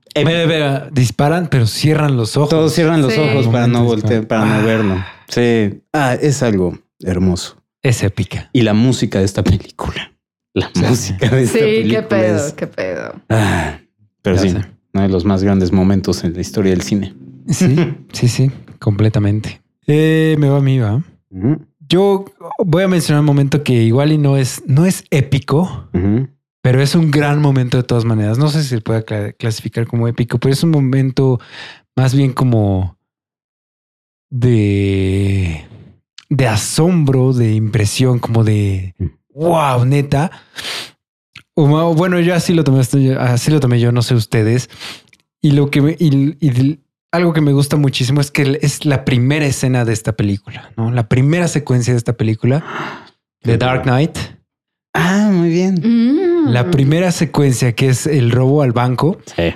[0.91, 2.49] Disparan, pero cierran los ojos.
[2.49, 4.57] Todos cierran los ojos para no voltear, para ah.
[4.57, 5.05] no verlo.
[5.29, 5.81] Sí.
[5.93, 7.61] Ah, es algo hermoso.
[7.81, 8.49] Es épica.
[8.53, 10.11] Y la música de esta película.
[10.53, 10.81] La Sí.
[10.81, 12.01] música de esta Sí, película.
[12.01, 13.21] qué pedo, es- qué pedo.
[13.29, 13.79] Ah,
[14.21, 14.61] pero Ya sí, sé.
[14.93, 17.13] uno de los más grandes momentos en la historia del cine.
[17.49, 17.75] Sí,
[18.13, 19.61] sí, sí, completamente.
[19.87, 21.03] Eh, me va a mí, va.
[21.87, 22.25] Yo
[22.65, 25.89] voy a mencionar un momento que igual y no es, no es épico,
[26.63, 28.39] pero es un gran momento de todas maneras.
[28.39, 31.39] No sé si se puede cla- clasificar como épico, pero es un momento
[31.95, 32.97] más bien como
[34.31, 35.24] de,
[36.35, 38.93] de asombro, de impresión, como de
[39.33, 40.31] wow, neta.
[41.53, 42.81] O ma- bueno, yo así lo tomé,
[43.19, 44.69] así lo tomé yo, no sé ustedes.
[45.41, 46.79] Y lo que me, y-
[47.11, 50.91] algo que me gusta muchísimo es que es la primera escena de esta película, ¿no?
[50.91, 53.05] La primera secuencia de esta película,
[53.43, 54.17] The Dark Knight.
[54.93, 55.75] Ah, muy bien.
[55.81, 56.49] Mm.
[56.49, 59.53] La primera secuencia que es el robo al banco, Sí.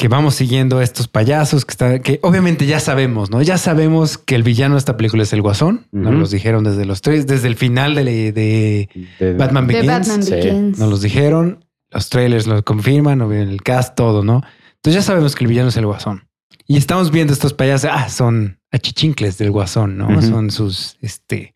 [0.00, 3.42] Que vamos siguiendo a estos payasos que está, que obviamente ya sabemos, ¿no?
[3.42, 5.86] Ya sabemos que el villano de esta película es el Guasón.
[5.92, 6.20] Nos Ujú.
[6.20, 9.86] los dijeron desde los tres, desde el final de, de De- Batman Begins.
[9.86, 10.34] Batman Sí.
[10.80, 14.42] Nos los dijeron, los trailers lo confirman, o el cast, todo, ¿no?
[14.76, 16.26] Entonces ya sabemos que el villano es el Guasón.
[16.66, 20.22] Y estamos viendo estos payasos, ah, son achichincles del Guasón, ¿no?
[20.22, 21.52] Son sus, este,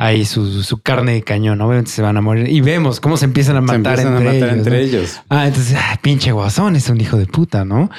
[0.00, 2.48] ahí su, su carne de cañón, obviamente se van a morir.
[2.48, 4.82] Y vemos cómo se empiezan a Se matar, empiezan entre, a matar ellos, entre ¿no?
[4.82, 5.20] ellos.
[5.28, 7.90] Ah, entonces, ah, pinche Guasón es un hijo de puta, ¿no?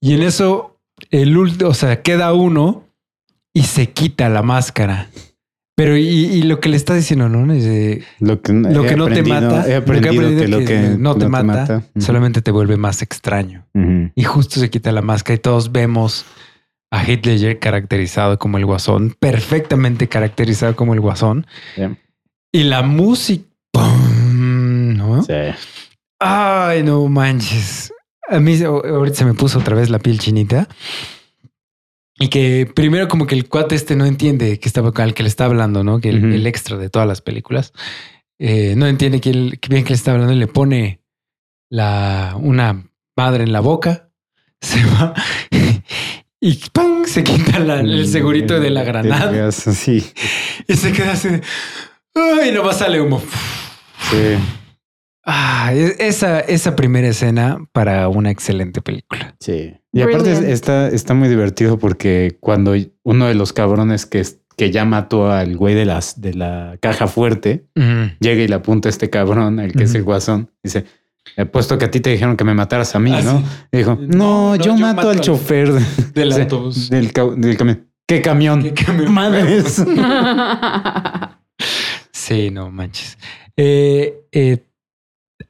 [0.00, 0.78] Y en eso,
[1.10, 2.84] el último, o sea, queda uno
[3.52, 5.10] y se quita la máscara.
[5.76, 7.52] Pero, y, y lo que le está diciendo, ¿no?
[7.52, 10.48] Dice, Lo que, lo que no te mata, He lo que he aprendido aprendido que
[10.48, 13.66] lo que no te mata, solamente te vuelve más extraño.
[14.14, 16.24] Y justo se quita la máscara y todos vemos
[16.94, 21.46] a Heath Ledger caracterizado como el guasón, perfectamente caracterizado como el guasón.
[22.52, 24.96] Y la música, ¡pum!
[24.96, 25.22] ¿no?
[25.24, 25.32] Sí.
[26.20, 27.92] Ay, no manches.
[28.28, 30.68] A mí ahorita se me puso otra vez la piel chinita.
[32.16, 35.28] Y que primero como que el cuate este no entiende que estaba al que le
[35.28, 36.00] está hablando, ¿no?
[36.00, 37.72] Que el, extra de todas las películas
[38.38, 41.00] eh, no entiende que, el- que bien que le está hablando y le pone
[41.70, 42.84] la una
[43.16, 44.10] madre en la boca,
[44.60, 45.12] se va
[46.46, 47.04] y ¡pum!
[47.06, 50.04] se quita la- el segurito de la granada Sí.
[50.68, 51.28] y se queda así.
[52.14, 53.22] Ay, no va sale humo.
[54.10, 54.36] Sí.
[55.24, 59.34] Ah, e- esa, esa primera escena para una excelente película.
[59.40, 59.74] Sí.
[59.92, 60.48] Y aparte Brilliant.
[60.48, 64.22] está, está muy divertido porque cuando uno de los cabrones que,
[64.56, 67.64] que ya mató al güey de las de la caja fuerte
[68.20, 70.84] llega y le apunta a este cabrón, el que es el guasón, dice,
[71.36, 73.38] he puesto que a ti te dijeron que me mataras a mí, Ah, ¿no?
[73.40, 73.44] sí.
[73.72, 75.84] Y dijo, No, yo, yo mato mato al al- chofer de-
[76.14, 76.90] Del autobús.
[76.90, 77.88] del, ca- del camión.
[78.06, 78.62] ¿Qué camión?
[78.62, 79.12] ¿Qué camión?
[79.12, 79.82] Madres.
[82.12, 83.18] Sí, no manches.
[83.56, 84.64] Eh, eh,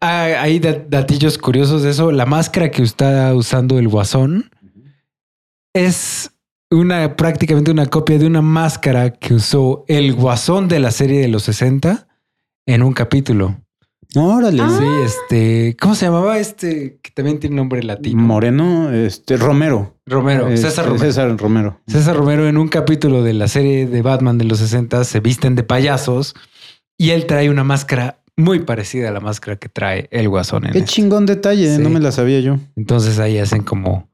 [0.00, 2.10] hay hay dat- datillos curiosos de eso.
[2.10, 4.50] La máscara que está usando el guasón
[5.74, 6.30] es
[6.70, 11.28] una prácticamente una copia de una máscara que usó el guasón de la serie de
[11.28, 12.08] los 60
[12.66, 13.60] en un capítulo.
[14.16, 14.62] Órale.
[14.62, 14.76] Ah.
[14.78, 18.22] Sí, este, ¿cómo se llamaba este que también tiene nombre latino?
[18.22, 19.96] Moreno, este, Romero.
[20.06, 21.04] Romero, Este, César Romero.
[21.04, 21.80] César Romero.
[21.86, 25.54] César Romero en un capítulo de la serie de Batman de los 60 se visten
[25.54, 26.34] de payasos
[26.98, 30.72] y él trae una máscara muy parecida a la máscara que trae el guasón en
[30.72, 30.90] Qué este.
[30.90, 31.82] chingón detalle, Sí.
[31.82, 32.56] no me la sabía yo.
[32.76, 34.08] Entonces ahí hacen como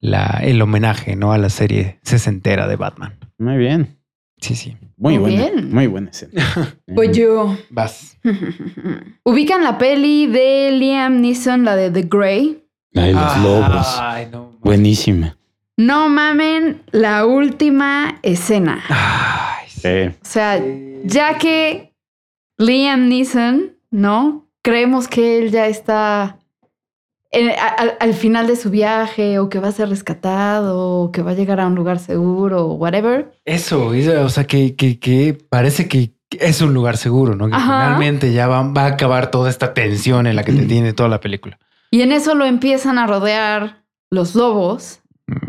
[0.00, 1.32] la, el homenaje ¿no?
[1.32, 3.18] a la serie sesentera de Batman.
[3.38, 3.98] Muy bien.
[4.44, 4.76] Sí, sí.
[4.98, 5.50] Muy, Muy buena.
[5.50, 5.72] bien.
[5.72, 6.32] Muy buena escena.
[6.94, 7.56] Pues yo.
[7.70, 8.18] Vas.
[9.24, 12.62] Ubican la peli de Liam Neeson, la de The Grey.
[12.92, 13.96] La de los lobos.
[13.98, 14.52] Ay, no.
[14.60, 15.38] Buenísima.
[15.78, 18.82] No mamen la última escena.
[18.90, 19.80] Ay, sí.
[19.80, 20.14] Sí.
[20.22, 20.62] O sea,
[21.04, 21.94] ya que
[22.58, 24.46] Liam Neeson, ¿no?
[24.62, 26.38] Creemos que él ya está
[27.34, 31.12] en- a- al, al final de su viaje o que va a ser rescatado o
[31.12, 33.32] que va a llegar a un lugar seguro o whatever.
[33.44, 37.48] Eso, eso, o sea, que, que, que parece que es un lugar seguro, ¿no?
[37.48, 37.64] Que Ajá.
[37.64, 41.08] finalmente ya va, va a acabar toda esta tensión en la que te tiene toda
[41.08, 41.58] la película.
[41.90, 45.00] Y en eso lo empiezan a rodear los lobos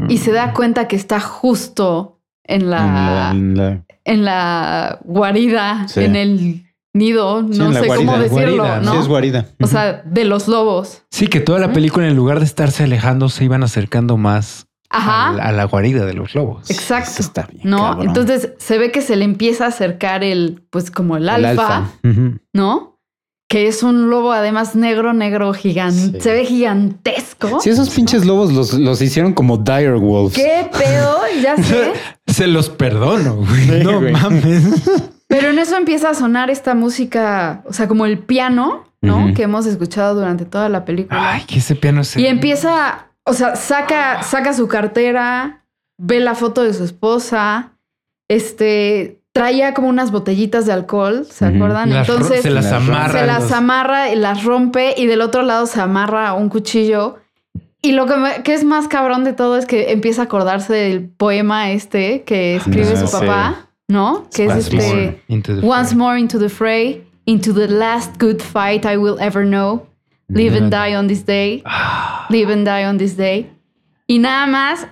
[0.10, 5.00] y se da cuenta que está justo en la, En la- en la- en la
[5.04, 6.04] guarida, Sí.
[6.04, 6.65] en el
[6.96, 8.92] nido, Sí, no sé cómo decirlo, Guarida, ¿no?
[8.94, 9.46] Sí, es guarida.
[9.62, 11.04] O sea, de los lobos.
[11.12, 15.30] Sí, que toda la película, en lugar de estarse alejando, se iban acercando más Ajá.
[15.30, 16.72] a, la, a la guarida de los lobos.
[16.72, 17.10] Exacto.
[17.12, 17.80] Eso está bien, ¿No?
[17.80, 18.08] cabrón.
[18.08, 21.92] Entonces se ve que se le empieza a acercar el, pues como el El alfa.
[22.54, 22.94] ¿no?
[23.48, 26.18] Que es un lobo además negro, negro gigante.
[26.20, 26.24] Sí.
[26.24, 27.60] Se ve gigantesco.
[27.62, 30.34] Sí, esos pinches lobos los, los hicieron como dire wolves.
[30.34, 31.20] ¿Qué pedo?
[31.44, 31.92] Ya sé.
[32.28, 33.84] Se los perdono, güey.
[33.84, 34.14] No güey.
[34.14, 34.64] mames.
[35.28, 39.34] Pero en eso empieza a sonar esta música, o sea, como el piano, ¿no?
[39.34, 41.34] Que hemos escuchado durante toda la película.
[41.34, 42.22] Ay, que ese piano se.
[42.22, 45.64] Y empieza, o sea, saca, saca su cartera,
[46.00, 47.72] ve la foto de su esposa,
[48.30, 51.90] este, traía como unas botellitas de alcohol, ¿se acuerdan?
[51.92, 53.20] Las Entonces se las amarra.
[53.20, 57.18] se las los- amarra y las rompe y del otro lado se amarra un cuchillo.
[57.82, 60.74] Y lo que, me- que es más cabrón de todo es que empieza a acordarse
[60.74, 63.14] del poema este que escribe Ah, su sí.
[63.88, 64.28] ¿No?
[64.34, 64.88] Que es Once este...
[64.96, 65.98] more into the Once fray.
[65.98, 69.88] more into the fray, into the last good fight I will ever know.
[70.28, 71.62] Live and die on this day.
[71.66, 73.52] Ah, Live and die on this day.
[74.08, 74.88] Y nada más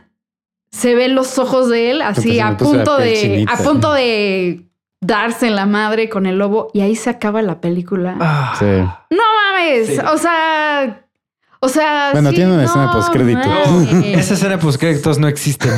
[0.71, 3.53] se ven los ojos de él así a punto de chinita.
[3.53, 4.62] a punto de
[5.01, 8.15] darse en la madre con el lobo y ahí se acaba la película.
[8.19, 8.56] ah.
[8.60, 8.65] Sí.
[9.10, 9.97] No mames, Sí.
[10.12, 11.03] o sea,
[11.65, 13.39] o sea, Bueno, sí, tiene una escena no postcrédito.
[13.47, 14.06] mames.
[14.19, 15.69] Esa escena post créditos no existe.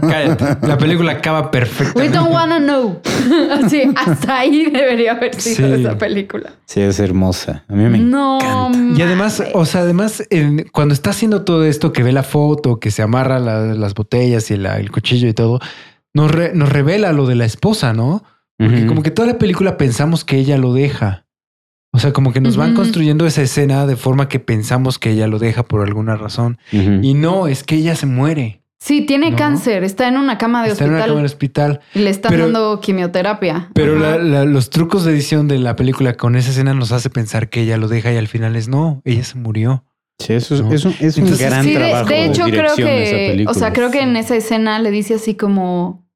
[0.00, 0.66] Cállate.
[0.66, 2.16] La película acaba We perfectamente.
[2.16, 3.00] don't wanna know.
[3.64, 5.82] Así, hasta ahí debería haber sido Sí.
[5.82, 6.52] esa película.
[6.66, 7.64] Sí, es hermosa.
[7.68, 8.38] A mí me no.
[8.38, 8.98] encanta.
[8.98, 12.78] Y además, o sea, además, en- cuando está haciendo todo esto, que ve la foto,
[12.78, 15.60] que se amarra la- las botellas y la- el cuchillo y todo,
[16.14, 18.22] nos, re- nos revela lo de la esposa, ¿no?
[18.58, 21.24] Porque como que toda la película pensamos que ella lo deja.
[21.92, 25.26] O sea, como que nos van construyendo esa escena de forma que pensamos que ella
[25.26, 26.58] lo deja por alguna razón.
[26.70, 28.62] Y no, es que ella se muere.
[28.80, 29.36] Sí, tiene No.
[29.36, 31.80] cáncer, está en una cama de Está en una hospital cama del hospital.
[31.94, 33.70] y le están Pero- dando quimioterapia.
[33.74, 34.18] Pero Ajá.
[34.18, 37.48] la- la- los trucos de edición de la película con esa escena nos hace pensar
[37.48, 39.84] que ella lo deja y al final es no, ella se murió.
[40.20, 40.72] Sí, eso es, ¿no?
[40.72, 42.08] es un, es un Entonces, gran Sí, de, trabajo.
[42.08, 42.46] de hecho creo
[42.76, 46.07] dirección de esa que, o sea, creo que en esa escena le dice así como,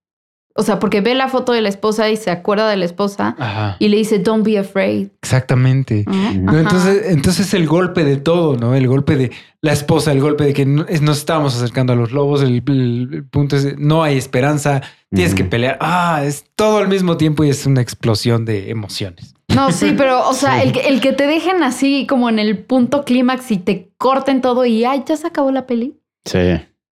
[0.54, 3.34] o sea, porque ve la foto de la esposa y se acuerda de la esposa
[3.38, 3.76] Ajá.
[3.78, 5.08] y le dice, don't be afraid.
[5.22, 6.04] Exactamente.
[6.06, 6.58] ¿no?
[6.58, 8.74] Entonces, entonces el golpe de todo, ¿no?
[8.74, 11.96] El golpe de la esposa, el golpe de que no- es- nos estábamos acercando a
[11.96, 15.78] los lobos, el, el- el punto es no hay esperanza, tienes que pelear.
[15.80, 19.34] Ah, es todo al mismo tiempo y es una explosión de emociones.
[19.54, 20.68] No, sí, pero, o sea, Sí.
[20.68, 24.40] el, que, el que te dejen así como en el punto clímax y te corten
[24.40, 25.98] todo y, ay, ya se acabó la peli.
[26.24, 26.38] Sí.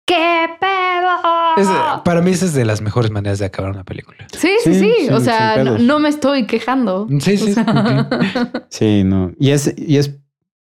[0.06, 1.56] ¡Qué pedo!
[1.56, 4.18] Es- para mí esa es de las mejores maneras de acabar una película.
[4.32, 4.92] Sí, sí, Sí, sí.
[5.06, 7.06] sin- o sea, no, me estoy quejando.
[7.20, 7.50] Sí, sí.
[7.50, 8.62] O sea, ok.
[8.70, 9.32] Sí, no.
[9.38, 10.12] Y es, y es,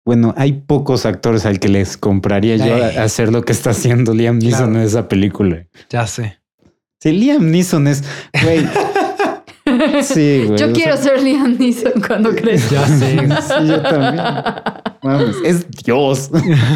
[0.04, 2.96] bueno, hay pocos actores al que les compraría yo Ay.
[2.96, 4.80] hacer lo que está haciendo Liam Neeson Claro.
[4.80, 5.66] en esa película.
[5.90, 6.38] Ya sé.
[7.00, 8.02] Sí, Liam Neeson es,
[8.42, 8.66] güey.
[10.02, 10.58] Sí, güey.
[10.58, 12.74] Yo quiero sea, ser Liam Neeson cuando crezca.
[12.74, 13.16] Ya sé.
[13.48, 14.24] Sí, yo también.
[15.02, 16.30] Mames, es Dios.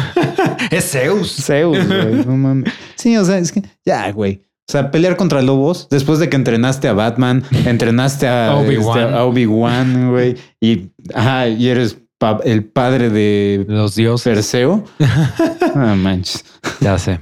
[0.71, 1.35] es Zeus.
[1.43, 2.25] Zeus, güey.
[2.25, 2.71] No mames.
[2.95, 4.41] Sí, o sea, es que ya, güey.
[4.67, 8.99] O sea, pelear contra lobos después de que entrenaste a Batman, entrenaste a Obi-Wan.
[8.99, 14.33] este, Obi-Wan, güey, y, ajá, y eres pa- el padre de Los dioses.
[14.33, 14.85] Perseo.
[15.75, 16.45] No manches.
[16.79, 17.19] Ya sé.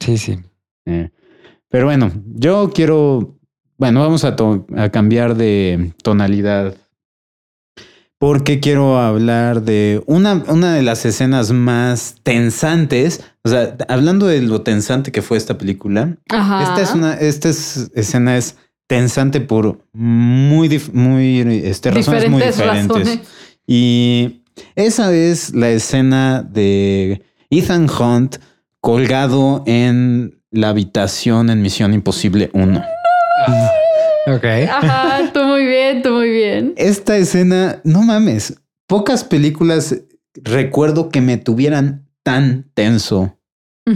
[0.00, 0.38] Sí, sí.
[0.86, 1.10] Eh,
[1.68, 3.38] Pero bueno, yo quiero,
[3.82, 4.36] bueno, vamos a,
[4.92, 6.76] cambiar de tonalidad.
[8.16, 13.24] Porque quiero hablar de una, una de las escenas más tensantes.
[13.42, 16.62] O sea, hablando de lo tensante que fue esta película, Ajá.
[16.62, 22.56] esta es una, esta es- escena es tensante por muy, muy, este, razones muy Diferentes
[22.56, 22.96] diferentes.
[22.96, 23.28] razones.
[23.66, 24.42] Y
[24.76, 28.36] esa es la escena de Ethan Hunt
[28.80, 32.80] colgado en la habitación en Misión Imposible 1.
[34.26, 34.44] Ok.
[34.70, 36.74] Ajá, tú muy bien, tú muy bien.
[36.76, 39.96] Esta escena, no mames, pocas películas
[40.34, 43.38] recuerdo que me tuvieran tan tenso.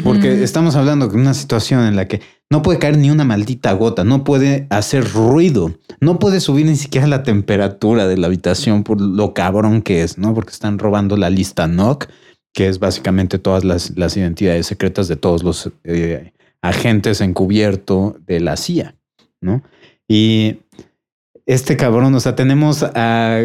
[0.02, 3.72] Porque estamos hablando de una situación en la que no puede caer ni una maldita
[3.72, 8.82] gota, no puede hacer ruido, no puede subir ni siquiera la temperatura de la habitación
[8.82, 10.34] por lo cabrón que es, ¿no?
[10.34, 12.08] Porque están robando la lista NOC,
[12.52, 16.32] que es básicamente todas las, las identidades secretas de todos los eh,
[16.62, 18.96] agentes encubierto de la CIA,
[19.46, 19.62] ¿no?
[20.06, 20.58] Y
[21.46, 23.40] este cabrón, o sea, tenemos a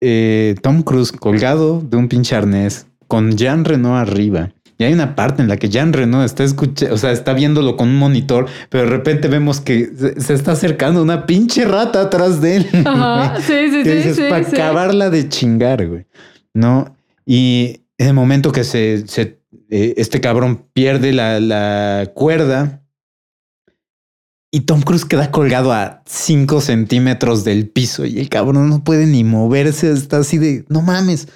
[0.00, 4.52] eh, Tom Cruise colgado de un pinche arnés con Jean Reno arriba.
[4.76, 7.76] Y hay una parte en la que Jean Reno está escuchando, o sea, está viéndolo
[7.76, 12.00] con un monitor, pero de repente vemos que se, se está acercando una pinche rata
[12.00, 12.66] atrás de él.
[12.84, 14.56] Ajá, sí, sí, que sí, dices, sí, para sí.
[14.56, 16.06] acabarla de chingar, güey.
[16.54, 16.96] ¿No?
[17.24, 19.38] Y en el momento que se, se,
[19.70, 22.83] eh, este cabrón pierde la, la cuerda
[24.56, 29.06] y Tom Cruise queda colgado a 5 centímetros del piso y el cabrón no puede
[29.06, 31.26] ni moverse, está así de, no mames.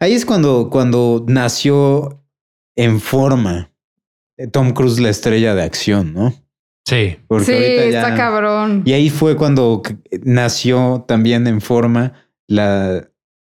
[0.00, 2.24] Ahí es cuando, cuando nació
[2.76, 3.70] en forma
[4.36, 6.34] eh, Tom Cruise la estrella de acción, ¿no?
[6.86, 7.16] Sí.
[7.28, 8.82] Porque Sí, ahorita ya- está cabrón.
[8.84, 9.82] y ahí fue cuando
[10.22, 12.14] nació también en forma
[12.48, 13.08] la,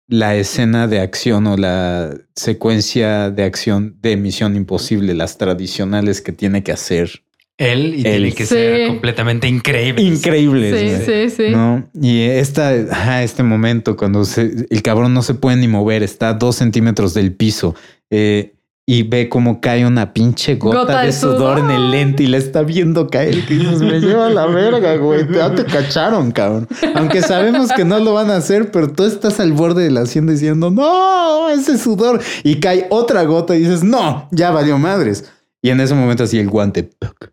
[0.09, 6.33] la escena de acción o la secuencia de acción de Misión Imposible, las tradicionales que
[6.33, 7.24] tiene que hacer.
[7.59, 8.03] Él y Él.
[8.03, 8.55] tiene que Sí.
[8.55, 10.03] ser completamente increíble.
[10.03, 10.79] Increíbles.
[10.79, 11.29] Sí, güey.
[11.31, 11.51] sí, sí.
[11.53, 11.89] ¿No?
[12.01, 16.31] Y esta, ajá, este momento cuando se- el cabrón no se puede ni mover, está
[16.31, 17.77] a dos centímetros del piso
[18.11, 18.55] eh,
[18.87, 22.27] y ve cómo cae una pinche gota, Gota de de sudor en el lente y
[22.27, 23.47] la está viendo caer.
[23.47, 25.25] Que dices, me lleva a la verga, güey.
[25.33, 26.69] Ya te cacharon, cabrón.
[26.97, 30.01] Aunque sabemos que no lo van a hacer, pero tú estás al borde de la
[30.03, 32.21] hacienda diciendo, no, ese sudor.
[32.43, 35.31] Y cae otra gota y dices, no, ya valió madres.
[35.63, 36.83] Y en ese momento así el guante.
[36.83, 37.31] ¡puc!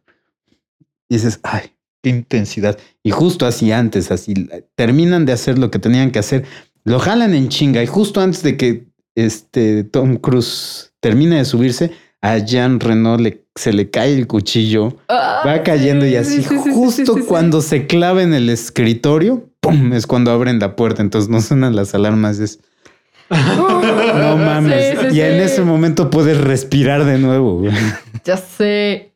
[1.11, 2.79] Y dices, ay, qué intensidad.
[3.03, 4.33] Y justo así antes, así
[4.75, 6.45] terminan de hacer lo que tenían que hacer,
[6.85, 11.91] lo jalan en chinga y justo antes de que este Tom Cruise termine de subirse,
[12.21, 16.35] a Jean Reno le, se le cae el cuchillo, Ah, va cayendo y sí, así
[16.37, 19.91] sí, sí, sí, justo sí, cuando se clava en el escritorio, ¡pum!
[19.91, 22.59] es cuando abren la puerta, entonces no suenan las alarmas, es
[23.31, 25.13] no mames.
[25.13, 27.59] Y en ese momento puedes respirar de nuevo.
[27.59, 27.73] güey.
[28.23, 29.10] Ya sé.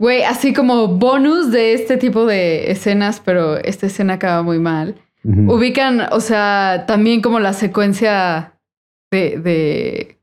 [0.00, 4.94] Güey, así como bonus de este tipo de escenas, pero esta escena acaba muy mal.
[5.22, 8.54] Ubican, o sea, también como la secuencia
[9.12, 10.18] de, de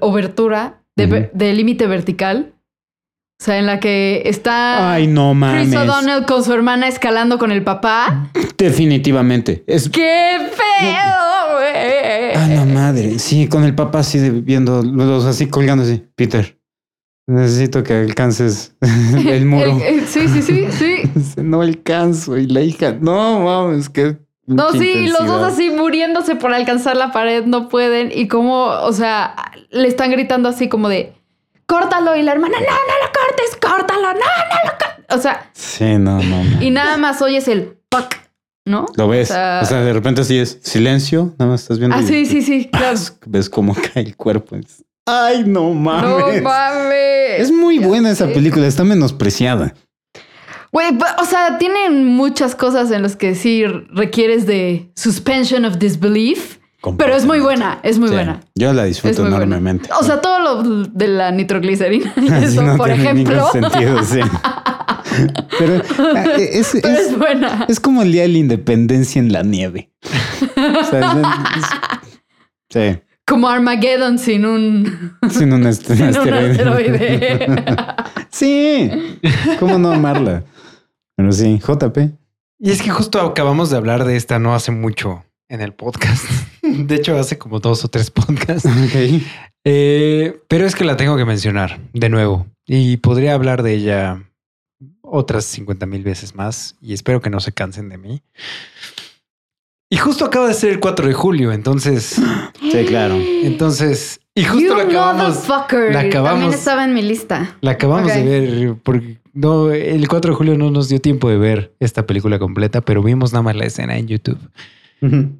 [0.00, 2.54] obertura, de, de límite vertical.
[3.40, 5.68] O sea, en la que está Ay, no mames.
[5.68, 8.30] Chris O'Donnell con su hermana escalando con el papá.
[8.58, 9.62] Definitivamente.
[9.68, 12.34] Es ¡Qué feo, güey!
[12.34, 13.18] Ah, la madre.
[13.20, 16.04] Sí, con el papá así de- viendo los así colgando así.
[16.16, 16.58] Peter,
[17.32, 19.78] necesito que alcances el muro.
[20.06, 21.02] Sí, sí, sí, sí.
[21.42, 22.36] no alcanzo.
[22.38, 24.18] Y la hija, no mames, que.
[24.46, 28.10] No, sí, los dos así muriéndose por alcanzar la pared, no pueden.
[28.12, 29.34] Y como, o sea,
[29.70, 31.12] le están gritando así como de,
[31.66, 32.16] córtalo.
[32.16, 32.72] Y la hermana, no, no
[33.06, 35.16] lo cortes, córtalo, no, no lo cortes.
[35.16, 36.44] O sea, Sí, no, no.
[36.44, 36.62] no.
[36.62, 38.14] y nada más oyes el fuck,
[38.66, 38.86] ¿no?
[38.96, 39.30] Lo ves.
[39.30, 41.34] O sea- o sea, de repente así es silencio.
[41.38, 41.96] Nada más estás viendo.
[41.96, 42.98] Ah, y- sí, sí, sí, claro.
[43.26, 44.56] Ves cómo cae el cuerpo.
[44.56, 46.42] Es- Ay, no No mames.
[46.42, 47.40] mames.
[47.40, 48.66] es muy Ya buena esa película.
[48.66, 49.74] Está menospreciada.
[50.72, 56.58] Güey, o sea, tienen muchas cosas en las que sí requieres de suspension of disbelief.
[56.98, 58.40] Pero es muy buena, es muy Sí, buena.
[58.56, 59.36] Yo la disfruto buena.
[59.36, 59.88] enormemente.
[60.00, 63.48] O sea, todo lo de la nitroglicerina y Así eso, no por tiene ejemplo.
[63.54, 64.18] ningún sentido, sí.
[65.58, 67.66] Pero ah, es, Pero es- es buena.
[67.68, 69.92] es como el día de la independencia en la nieve.
[70.56, 71.16] O sea,
[72.70, 72.98] es- es-
[73.32, 76.50] Como Armageddon sin un, sin un, est- un sin un asteroide.
[76.50, 77.46] asteroide.
[78.30, 78.90] sí,
[79.58, 80.44] ¿cómo no amarla?
[81.16, 81.98] Pero sí, JP.
[82.58, 86.24] Y es que justo acabamos de hablar de esta no hace mucho en el podcast.
[86.62, 88.66] De hecho, hace como dos o tres podcasts.
[88.66, 89.22] Ok.
[89.64, 94.22] Eh, pero es que la tengo que mencionar de nuevo y podría hablar de ella
[95.00, 98.22] otras 50 mil veces más y espero que no se cansen de mí.
[99.92, 102.16] Y justo acaba de ser el 4 de julio, entonces,
[102.62, 103.16] Sí, claro.
[103.18, 105.92] entonces, y justo You la acabamos, motherfucker.
[105.92, 107.56] la acabamos- También estaba en mi lista.
[107.60, 111.36] la acabamos de ver porque no, el 4 de julio no nos dio tiempo de
[111.36, 114.38] ver esta película completa, pero vimos nada más la escena en YouTube.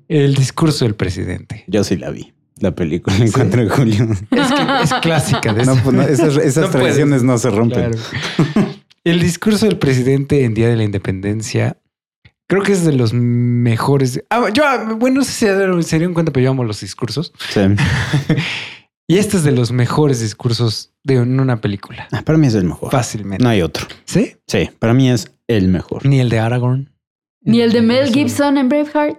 [0.09, 1.65] El discurso del presidente.
[1.69, 4.09] Yo sí la vi, la película el 4 de julio.
[4.33, 5.55] Es, que es clásica.
[5.55, 7.23] De No, pues, no, esas esas No tradiciones puedes.
[7.25, 7.93] no se rompen.
[7.93, 8.69] Claro.
[9.05, 11.77] El discurso del presidente en Día de la Independencia
[12.53, 14.23] creo que es de los mejores.
[14.31, 15.47] Ah, yo, ah, bueno, no sé si
[15.89, 17.33] se dieron cuenta, pero yo amo los discursos.
[17.51, 17.61] Sí.
[19.09, 22.09] Y este es de los mejores discursos de una película.
[22.13, 22.91] Ah, Para mí es el mejor.
[22.91, 23.43] Fácilmente.
[23.43, 23.85] No hay otro.
[24.07, 24.37] ¿Sí?
[24.47, 26.07] Sí, para mí es el mejor.
[26.07, 26.89] Ni el de Aragorn.
[27.43, 29.19] Ni el de Mel Gibson en Braveheart.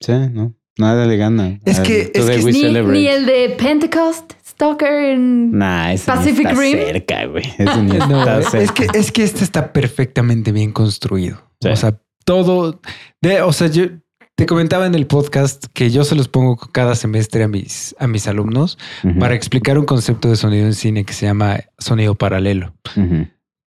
[0.00, 0.54] Sí, no.
[0.78, 1.58] Nada le gana.
[1.64, 5.50] Es que- es que Ni, ni el de Pentecost Stalker en...
[5.58, 6.72] Nah, ese ni Pacific está Rim.
[6.78, 7.44] cerca, güey.
[7.58, 8.74] Ese ni No, está es cerca.
[8.74, 11.38] que, es que este está perfectamente bien construido.
[11.62, 11.68] Sí.
[11.70, 12.80] O sea, todo.
[13.22, 13.86] De, o sea, yo
[14.34, 18.06] te comentaba en el podcast que yo se los pongo cada semestre a mis, a
[18.06, 18.76] mis alumnos
[19.18, 22.74] para explicar un concepto de sonido en cine que se llama sonido paralelo.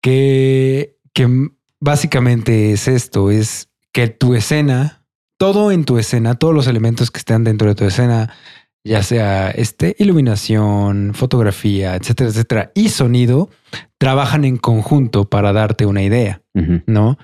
[0.01, 1.49] Que, que
[1.79, 5.05] básicamente es esto: es que tu escena,
[5.37, 8.33] todo en tu escena, todos los elementos que están dentro de tu escena,
[8.83, 13.49] ya sea este, iluminación, fotografía, etcétera, etcétera, y sonido,
[13.97, 16.41] trabajan en conjunto para darte una idea.
[16.87, 17.17] ¿no?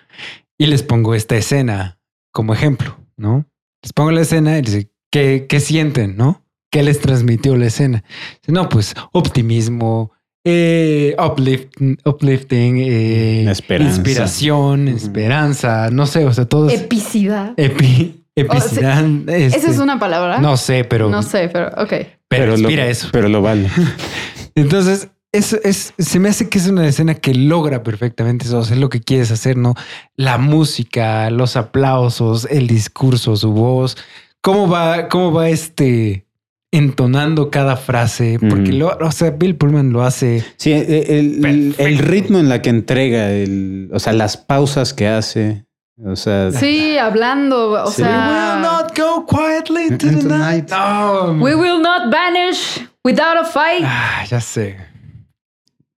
[0.63, 1.99] Y les pongo esta escena
[2.31, 3.45] como ejemplo, ¿no?
[3.81, 6.45] Les pongo la escena y les digo, ¿qué, qué sienten, no?
[6.71, 8.05] ¿Qué les transmitió la escena?
[8.41, 10.13] Dice, No, pues optimismo,
[10.45, 13.95] eh, uplift- uplifting, eh, Esperanza.
[13.97, 17.53] inspiración, esperanza, no sé, o sea, todo es Epicidad.
[17.57, 19.03] epi, epicidad.
[19.27, 20.37] ¿Esa este, es una palabra?
[20.39, 21.93] No sé, pero, No sé, pero ok.
[22.29, 23.09] pero, lo, inspira eso.
[23.11, 23.67] Pero lo vale.
[24.55, 28.59] Entonces, es, es, se me hace que es una escena que logra perfectamente eso.
[28.59, 29.73] O sea, es lo que quieres hacer, ¿no?
[30.15, 33.97] La música, los aplausos, el discurso, su voz.
[34.41, 36.25] ¿Cómo va, cómo va este
[36.71, 38.37] entonando cada frase?
[38.39, 38.77] Porque Ujú.
[38.79, 40.43] lo, o sea, Bill Pullman lo hace.
[40.57, 45.65] Sí, el, el- ritmo en la que entrega, el, o sea, las pausas que hace.
[46.03, 48.01] O sea, Sí, hablando, o Sí.
[48.01, 48.87] sea...
[48.97, 50.69] go quietly into the night.
[50.71, 51.33] No.
[51.39, 53.83] We will not vanish without a fight.
[53.85, 54.75] Ah, ya sé.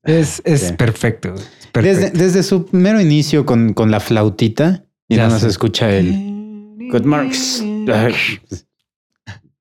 [0.07, 0.73] Es, es Sí.
[0.75, 1.35] perfecto.
[1.35, 1.43] es
[1.73, 2.19] desde, perfecto.
[2.19, 5.49] desde su mero inicio con, con la flautita y Ya nada más sé.
[5.49, 6.11] escucha el
[6.91, 7.31] Good morning.
[7.87, 8.15] Good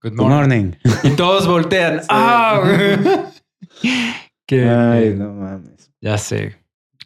[0.02, 0.72] Good morning.
[1.04, 2.02] Y todos voltean.
[2.10, 2.62] ¡Ah!
[4.48, 5.92] Que- Ay, no mames.
[6.02, 6.56] Ya sé.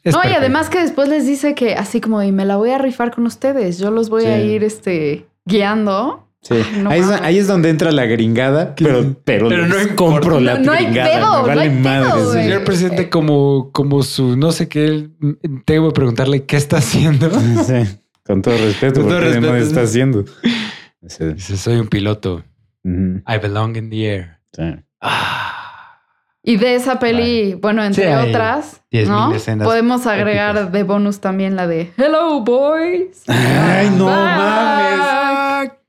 [0.03, 2.71] Es no, y además que después les dice que así como, y me la voy
[2.71, 6.28] a rifar con ustedes, yo los voy a ir este, guiando.
[6.41, 6.55] Sí.
[6.77, 7.21] No ahí, es, mames.
[7.21, 10.71] ahí es donde entra la gringada, pero, pero, Pero no les compro la No- no
[10.71, 11.09] hay gringada.
[11.11, 11.83] pedo, me no vale hay pedo,
[12.25, 12.43] madre.
[12.43, 15.09] Señor presidente, como, como su no sé qué,
[15.65, 17.29] tengo que preguntarle qué está haciendo.
[17.31, 19.57] Sí, con todo respeto, Con todo porque no respeto.
[19.67, 20.25] está haciendo.
[21.07, 21.25] Sí.
[21.25, 22.43] Dice, soy un piloto.
[22.85, 24.37] I belong in the air.
[24.55, 24.63] sí.
[25.01, 25.55] Ah.
[26.41, 29.65] Y de esa peli, bueno, entre otras, 10,000 ¿no?
[29.65, 30.71] Podemos agregar épicas.
[30.71, 33.23] de bonus también la de Hello Boys.
[33.27, 34.99] Ay, no mames.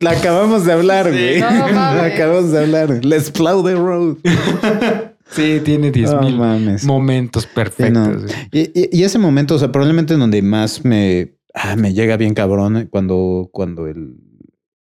[0.00, 1.10] La acabamos de hablar, Sí.
[1.12, 1.40] güey.
[1.40, 3.04] No La acabamos de hablar.
[3.04, 4.16] Let's plow the road.
[5.32, 6.84] Sí, tiene 10 No mil mames.
[6.84, 7.92] momentos Sí, perfectos.
[7.94, 8.26] no.
[8.50, 12.16] Y, y- y ese momento, o sea, probablemente en donde más me, ah, me llega
[12.16, 14.16] bien cabrón eh, cuando, cuando el,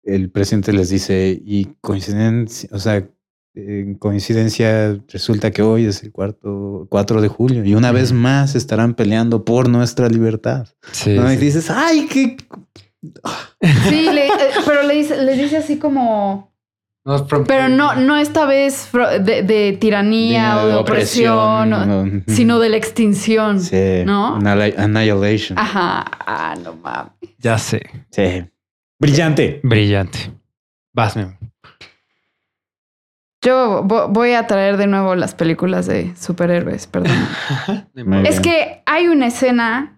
[0.05, 3.07] el presidente les dice y coincidencia, o sea,
[3.55, 8.55] en coincidencia resulta que hoy es el cuarto, 4 de julio y una vez más
[8.55, 10.67] estarán peleando por nuestra libertad.
[10.93, 11.31] Sí, ¿no?
[11.31, 12.39] Y dices, ay, qué
[13.89, 14.31] Sí, le- eh,
[14.67, 16.53] pero le dice, le dice así como,
[17.05, 22.23] No, from- pero no, no esta vez de, de tiranía o de opresión, no.
[22.27, 23.61] sino de la extinción.
[23.61, 24.37] Sí, ¿no?
[24.39, 25.59] annihila- Annihilation.
[25.59, 27.13] Ajá, ah, no mames.
[27.39, 27.83] Ya sé.
[28.11, 28.45] Sí.
[28.99, 29.61] Brillante.
[29.63, 30.19] Brillante.
[30.93, 31.39] Vas, Memo.
[33.41, 37.13] Yo vo- voy a traer de nuevo las películas de superhéroes, perdón.
[37.95, 38.43] Es bien.
[38.43, 39.98] que hay una escena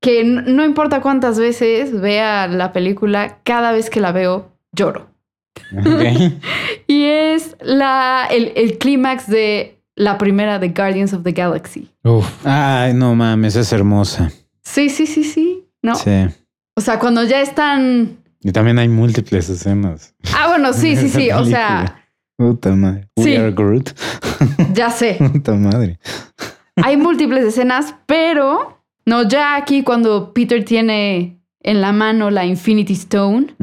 [0.00, 5.08] que no importa cuántas veces vea la película, cada vez que la veo lloro.
[6.86, 11.90] Y es la, el, el clímax de la primera de Guardians of the Galaxy.
[12.04, 12.46] Uf.
[12.46, 14.30] Ay, no mames, es hermosa.
[14.62, 15.66] Sí, sí, sí, sí.
[15.82, 15.94] No.
[15.94, 16.26] Sí.
[16.76, 18.18] O sea, cuando ya están.
[18.42, 20.14] Y también hay múltiples escenas.
[20.36, 21.30] Ah, bueno, sí, sí, sí.
[21.30, 22.02] O sea,
[22.36, 23.08] Puta madre.
[23.16, 23.36] We Sí.
[23.36, 23.90] are Groot.
[24.74, 25.14] ya sé.
[25.32, 25.98] Puta madre.
[26.76, 28.75] Hay múltiples escenas, pero
[29.06, 33.54] no, ya aquí cuando Peter tiene en la mano la Infinity Stone.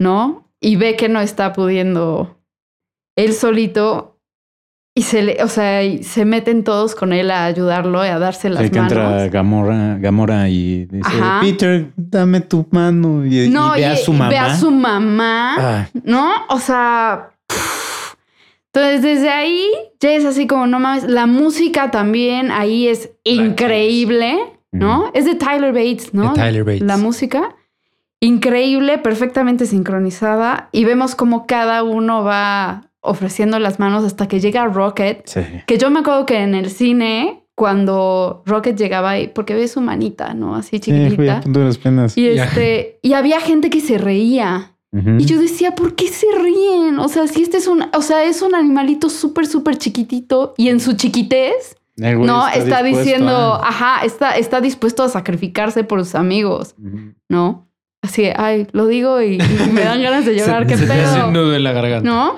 [0.00, 0.48] ¿no?
[0.60, 2.38] Y ve que no está pudiendo
[3.16, 4.14] él solito
[4.94, 8.18] y se le, o sea, y se meten todos con él a ayudarlo y a
[8.18, 8.92] darse las Sí, que manos.
[8.92, 11.38] entra Gamora, Gamora y dice, Ajá.
[11.40, 13.24] Peter, dame tu mano.
[13.24, 14.28] Y, no, y ve a su mamá.
[14.30, 16.32] ve a su mamá, Ah, ¿no?
[16.48, 18.14] O sea, pff,
[18.72, 19.64] Entonces, desde ahí
[20.00, 24.36] ya es así como, no mames, la música también ahí es increíble,
[24.72, 25.10] ¿no?
[25.14, 26.32] Es de Tyler Bates, ¿no?
[26.32, 26.82] De Tyler Bates.
[26.82, 27.54] La música.
[28.20, 30.68] Increíble, perfectamente sincronizada.
[30.72, 35.22] Y vemos como cada uno va ofreciendo las manos hasta que llega Rocket.
[35.26, 35.40] Sí.
[35.66, 39.80] Que yo me acuerdo que en el cine, cuando Rocket llegaba ahí, porque ve su
[39.80, 40.56] manita, ¿no?
[40.56, 41.42] Así Sí, chiquitita.
[41.46, 42.18] las penas.
[42.18, 44.74] y este, y había gente que se reía.
[44.90, 46.98] Y yo decía, ¿por qué se ríen?
[46.98, 50.70] O sea, si este es un, o sea, es un animalito súper, súper chiquitito y
[50.70, 55.98] en su chiquitez, no, está, dispuesto diciendo, a- ajá, está, está dispuesto a sacrificarse por
[56.04, 57.14] sus amigos, Ujú.
[57.28, 57.68] ¿no?
[58.02, 59.38] Así, ay, lo digo y, y
[59.72, 61.26] me dan ganas de llorar, se, qué se hace pedo.
[61.26, 62.08] un nudo en la garganta.
[62.08, 62.36] ¿No?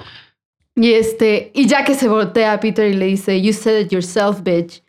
[0.76, 3.92] Y este, y ya que se voltea a Peter y le dice, You said it
[3.92, 4.82] yourself, bitch.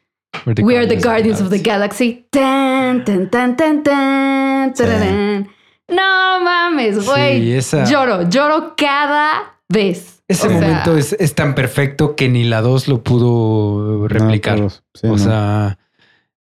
[0.64, 2.26] We are the guardians of the galaxy.
[2.30, 4.84] Tan, tan, tan, tan, tan, Sí.
[4.84, 5.50] tararán.
[5.90, 7.42] No mames, güey.
[7.42, 10.21] Sí, esa- Lloro, lloro cada vez.
[10.32, 14.60] Ese O sea, momento es, es tan perfecto que ni la 2 lo pudo replicar.
[14.60, 15.18] No, pero- sí, o no.
[15.18, 15.78] sea,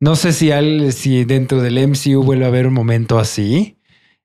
[0.01, 3.79] no sé si, al, si dentro del MCU vuelve a haber un momento así.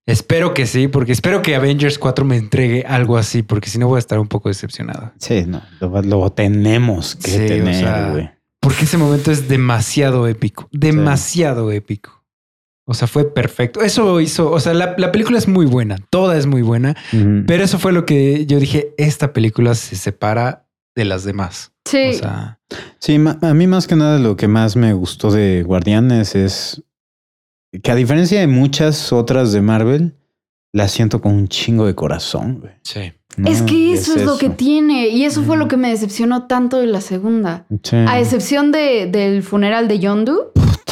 [0.06, 3.88] Espero que sí, porque espero que Avengers 4 me entregue algo así, porque si no
[3.88, 5.12] voy a estar un poco decepcionado.
[5.20, 8.30] Sí, no, lo, lo tenemos que Sí, o tener, sea, güey.
[8.60, 12.19] Porque ese momento es demasiado épico, demasiado épico.
[12.90, 13.82] O sea, fue perfecto.
[13.82, 16.96] Eso hizo, o sea, la, la película es muy buena, toda es muy buena,
[17.46, 20.66] pero eso fue lo que yo dije, esta película se separa
[20.96, 21.72] de las demás.
[21.86, 22.10] Sí.
[22.10, 22.60] O sea,
[23.00, 26.84] Sí, a mí más que nada lo que más me gustó de Guardianes es
[27.84, 30.16] que a diferencia de muchas otras de Marvel,
[30.72, 32.74] la siento con un chingo de corazón, güey.
[32.84, 33.14] sí.
[33.38, 35.10] No, es que eso es, lo que tiene.
[35.10, 37.68] Y eso fue lo que me decepcionó tanto de la segunda.
[37.84, 37.96] Sí.
[37.96, 40.52] A excepción de, del funeral de Yondu,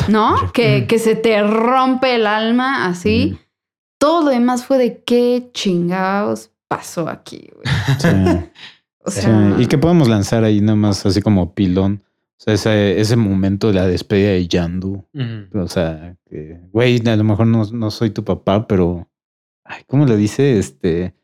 [0.10, 0.51] ¿no?
[0.53, 0.88] Que, Mm.
[0.88, 3.32] que se te rompe el alma así.
[3.34, 3.41] Ujú.
[3.99, 7.66] Todo lo demás fue de qué chingados pasó aquí, güey.
[7.99, 8.08] Sí.
[8.99, 12.03] O Sí, sea, Y que podemos lanzar ahí nada más así como pilón.
[12.38, 15.05] O sea, ese, ese momento de la despedida de Yandu.
[15.53, 19.08] O sea, que, güey, a lo mejor no, no soy tu papá, pero.
[19.64, 20.60] Ay, ¿cómo le dice?
[20.60, 21.16] Este.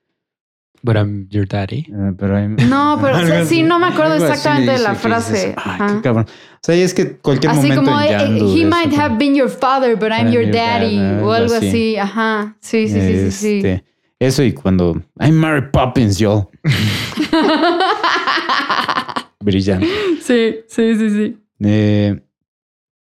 [0.85, 1.87] But I'm your daddy.
[1.89, 5.01] eh, pero No, pero o sea, Algo sí, no me acuerdo exactamente de la dices,
[5.01, 5.55] frase.
[5.55, 6.25] Qué cabrón.
[6.27, 8.53] O sea, y es que cualquier Así momento como, en eh, Yandu.
[8.57, 10.99] he might have been your father, but I'm I'm your your dad, daddy.
[11.23, 11.67] o algo así.
[11.69, 11.97] así.
[11.97, 12.57] Ajá.
[12.59, 13.55] Sí, sí, sí, sí, sí.
[13.57, 13.83] Este,
[14.19, 15.01] Eso y cuando.
[15.19, 16.49] I'm Mary Poppins, yo.
[19.39, 19.87] Brillante.
[20.21, 21.37] sí, sí, sí, sí.
[21.61, 22.19] Eh,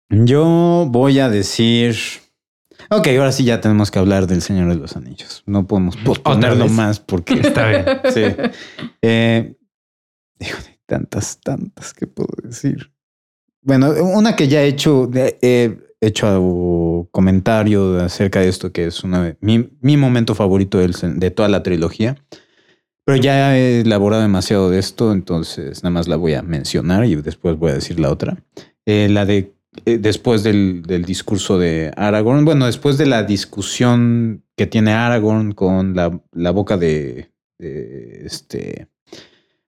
[0.10, 1.96] yo voy a decir.
[2.94, 5.44] Ok, ahora sí ya tenemos que hablar del Señor de los Anillos.
[5.46, 7.36] No podemos posponerlo más porque.
[7.36, 7.86] Está bien.
[8.14, 8.22] sí.
[9.02, 9.56] Eh,
[10.40, 12.92] híjole, tantas, tantas que puedo decir.
[13.62, 19.04] Bueno, una que ya he hecho, eh, he hecho comentario acerca de esto, que es
[19.04, 22.18] una mi, mi momento favorito del- de toda la trilogía.
[23.06, 27.16] Pero ya he elaborado demasiado de esto, entonces nada más la voy a mencionar y
[27.16, 28.38] después voy a decir la otra.
[28.86, 29.54] Eh, la de
[29.86, 35.54] eh, después del, del discurso de Aragorn, bueno, después de la discusión que tiene Aragorn
[35.54, 38.88] con la, la boca de, de este.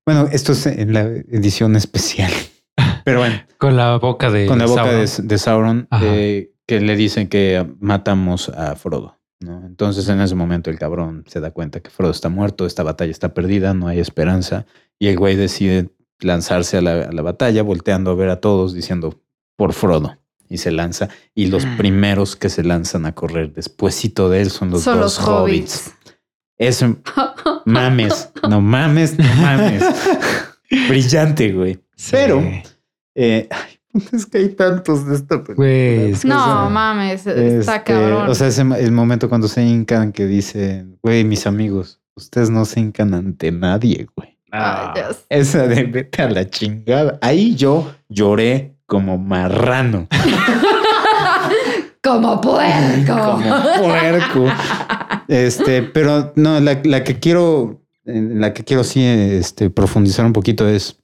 [0.05, 2.31] Bueno, esto es en la edición especial.
[3.05, 5.05] Pero bueno, Con la boca de con la boca Sauron.
[5.05, 9.19] de, de Sauron, eh, que le dicen que matamos a Frodo.
[9.39, 9.65] ¿no?
[9.65, 13.11] Entonces en ese momento el cabrón se da cuenta que Frodo está muerto, esta batalla
[13.11, 14.65] está perdida, no hay esperanza.
[14.99, 15.89] Y el güey decide
[16.19, 19.21] lanzarse a la, a la batalla, volteando a ver a todos, diciendo
[19.55, 20.17] por Frodo.
[20.49, 21.09] Y se lanza.
[21.33, 21.77] Y los Mm.
[21.77, 25.87] primeros que se lanzan a correr despuésito de él son los Son dos los hobbits.
[25.87, 25.93] hobbits.
[26.59, 26.95] Eso,
[27.65, 29.83] mames, no mames, no mames.
[30.89, 31.79] Brillante, güey.
[31.95, 32.11] Sí.
[32.11, 32.43] Pero
[33.15, 33.79] eh, ay,
[34.11, 35.55] es que hay tantos de esta película.
[35.55, 38.29] Güey, es No, mames, está Este, cabrón.
[38.29, 42.65] O sea, ese, el momento cuando se hincan que dicen, güey, mis amigos, ustedes no
[42.65, 44.37] se hincan ante nadie, güey.
[44.51, 45.19] Ay, ya sé.
[45.29, 47.17] Esa de vete a la chingada.
[47.21, 50.07] Ahí yo lloré como marrano,
[52.03, 53.15] Como puerco.
[53.15, 54.45] como puerco.
[55.27, 60.67] Este, pero no, la, la que quiero, la que quiero sí este, profundizar un poquito
[60.67, 60.97] es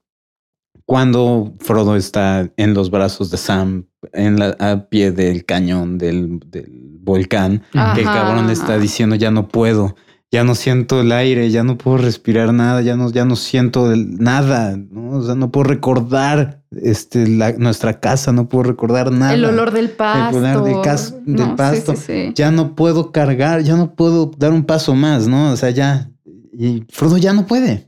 [0.85, 6.39] cuando Frodo está en los brazos de Sam, en la, a pie del cañón del,
[6.47, 7.93] del volcán, Ajá.
[7.93, 9.95] que el cabrón está diciendo ya no puedo,
[10.31, 13.91] ya no siento el aire, ya no puedo respirar nada, ya no, ya no siento
[13.93, 15.11] el- nada, ¿no?
[15.19, 19.34] O sea, no puedo recordar este, la- nuestra casa, no puedo recordar nada.
[19.34, 20.38] El olor del pasto.
[20.38, 21.95] olor del cas- del No, pasto.
[21.95, 22.32] sí, sí.
[22.36, 25.51] Ya no puedo cargar, ya no puedo dar un paso más, ¿no?
[25.51, 26.09] O sea, ya.
[26.57, 27.88] Y Frodo ya no puede.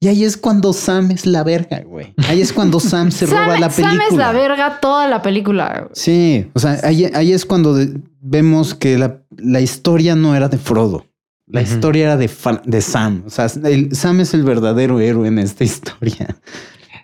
[0.00, 2.12] Y ahí es cuando Sam es la verga, güey.
[2.28, 3.90] Ahí es cuando Sam se Sam- roba la película.
[3.92, 5.88] Sam es la verga toda la película.
[5.92, 7.76] Sí, o sea, ahí, ahí es cuando
[8.20, 11.06] vemos que la, la historia no era de Frodo.
[11.46, 12.30] La historia era de,
[12.64, 13.24] de Sam.
[13.26, 16.36] O sea, el- Sam es el verdadero héroe en esta historia.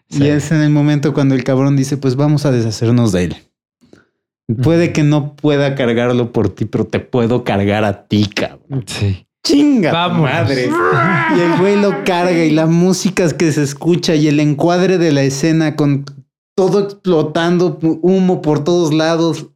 [0.08, 0.24] Sí.
[0.24, 3.36] Y es en el momento cuando el cabrón dice, pues vamos a deshacernos de él.
[4.62, 8.84] Puede que no pueda cargarlo por ti, pero te puedo cargar a ti, cabrón.
[8.86, 9.26] Sí.
[9.44, 10.70] Chinga, madre.
[11.36, 15.12] Y el güey lo carga y la música que se escucha y el encuadre de
[15.12, 16.04] la escena con
[16.54, 19.46] todo explotando, humo por todos lados.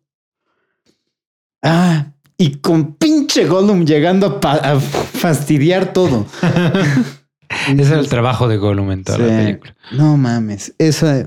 [1.62, 6.26] Ah, y con pinche Gollum llegando a fastidiar todo.
[7.68, 9.76] Ese era el trabajo de Gollum en toda la película.
[9.92, 11.26] No mames, esa,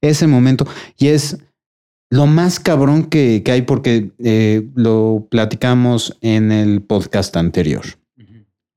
[0.00, 0.66] ese momento.
[0.96, 1.38] Y es
[2.10, 7.82] lo más cabrón que, que hay porque eh, lo platicamos en el podcast anterior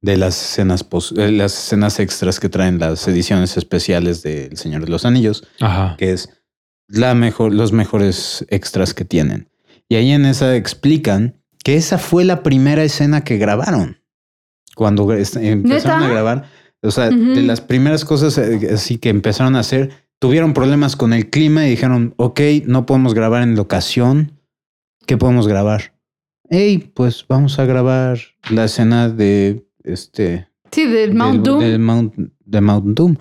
[0.01, 4.57] de las escenas, pos- eh, las escenas extras que traen las ediciones especiales de El
[4.57, 5.95] Señor de los Anillos, Ajá.
[5.97, 6.29] que es
[6.87, 9.47] la mejor, los mejores extras que tienen.
[9.87, 14.01] Y ahí en esa explican que esa fue la primera escena que grabaron.
[14.75, 16.05] Cuando est- empezaron ¿Neta?
[16.07, 16.49] a grabar,
[16.83, 21.13] o sea, de las primeras cosas eh, así que empezaron a hacer, tuvieron problemas con
[21.13, 24.39] el clima y dijeron, ok, no podemos grabar en locación,
[25.05, 25.93] ¿qué podemos grabar?
[26.49, 28.19] Hey, pues vamos a grabar
[28.49, 31.59] la escena de este Sí, del Mount del- Doom.
[31.61, 33.15] del Mount- de Mount Doom.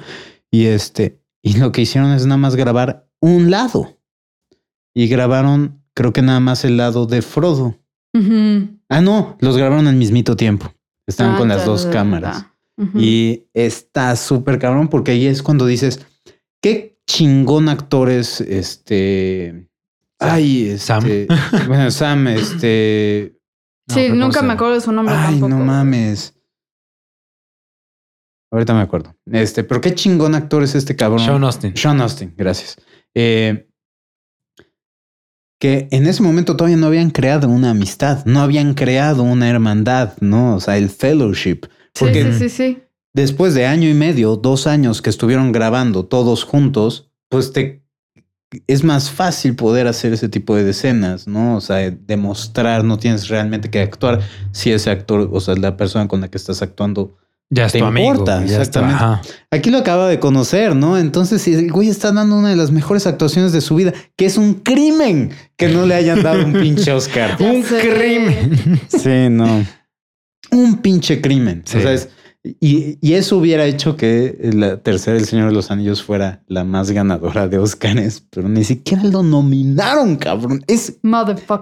[0.50, 3.98] Y este, y lo que hicieron es nada más grabar un lado.
[4.94, 7.76] Y grabaron, creo que nada más el lado de Frodo.
[8.88, 10.72] Ah, no, los grabaron al mismito tiempo.
[11.06, 12.46] Estaban Ah, con las dos cámaras.
[12.94, 16.06] Y está súper cabrón porque ahí es cuando dices,
[16.62, 19.68] qué chingón actores, este...
[20.18, 21.04] Ay, este, Sam.
[21.66, 23.38] Bueno, Sam, este...
[23.88, 25.48] No, sí, pero ¿cómo nunca me acuerdo de su nombre Ay, tampoco.
[25.48, 26.34] no mames.
[28.50, 29.14] Ahorita me acuerdo.
[29.30, 31.20] Este, pero qué chingón actor es este cabrón.
[31.20, 31.76] Sean Austin.
[31.76, 32.76] Sean Austin, gracias.
[33.14, 33.68] Eh,
[35.60, 40.14] que en ese momento todavía no habían creado una amistad, no habían creado una hermandad,
[40.20, 40.56] ¿no?
[40.56, 41.66] O sea, el fellowship.
[41.94, 42.78] Sí, Porque sí, sí, sí.
[43.12, 47.80] después de año y medio, dos años que estuvieron grabando todos juntos, pues te
[48.66, 51.56] es más fácil poder hacer ese tipo de escenas, ¿no?
[51.56, 54.20] O sea, demostrar, no tienes realmente que actuar
[54.50, 57.16] si ese actor, o sea, la persona con la que estás actuando.
[57.52, 58.10] Ya es Te tu amigo.
[58.10, 59.28] importa, ya es tu- exactamente.
[59.52, 60.98] Aquí lo acaba de conocer, ¿no?
[60.98, 64.26] Entonces, si el güey está dando una de las mejores actuaciones de su vida, que
[64.26, 67.36] es un crimen que no le hayan dado un pinche Oscar.
[67.40, 68.80] Un crimen.
[68.88, 69.64] Sí, no.
[70.50, 71.62] Un pinche crimen.
[71.64, 71.78] Sí.
[71.78, 72.08] O sea, es-
[72.42, 76.64] y, y eso hubiera hecho que la tercera El Señor de los Anillos fuera la
[76.64, 80.64] más ganadora de Oscars, pero ni siquiera lo nominaron, cabrón.
[80.66, 80.98] Es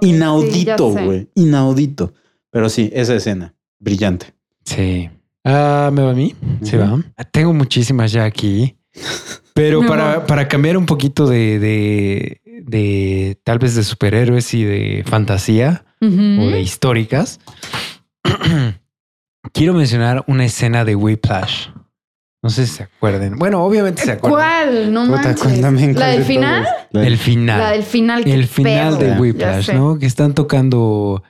[0.03, 1.29] inaudito, güey.
[1.35, 2.13] inaudito.
[2.51, 4.35] Pero sí, esa escena, brillante.
[4.65, 5.11] Sí.
[5.45, 6.35] Ah, ¿me va a mí?
[6.63, 6.85] Sí, Ujú.
[6.85, 7.03] va.
[7.17, 8.77] Ah, Tengo muchísimas ya aquí.
[9.55, 15.03] Pero para, para cambiar un poquito de, de, de tal vez de superhéroes y de
[15.05, 17.41] fantasía o de históricas,
[19.53, 21.69] quiero mencionar una escena de Whiplash.
[22.43, 23.37] No sé si se acuerden.
[23.37, 24.39] Bueno, obviamente se acuerdan.
[24.41, 24.93] ¿Cuál?
[24.93, 25.61] No Puta, manches.
[25.97, 26.67] ¿La del de final?
[26.91, 27.59] La del- El final.
[27.59, 28.29] La del final.
[28.29, 29.15] el final pedo.
[29.15, 29.73] de Whiplash.
[29.73, 29.99] ¿no?
[29.99, 31.23] Que están tocando.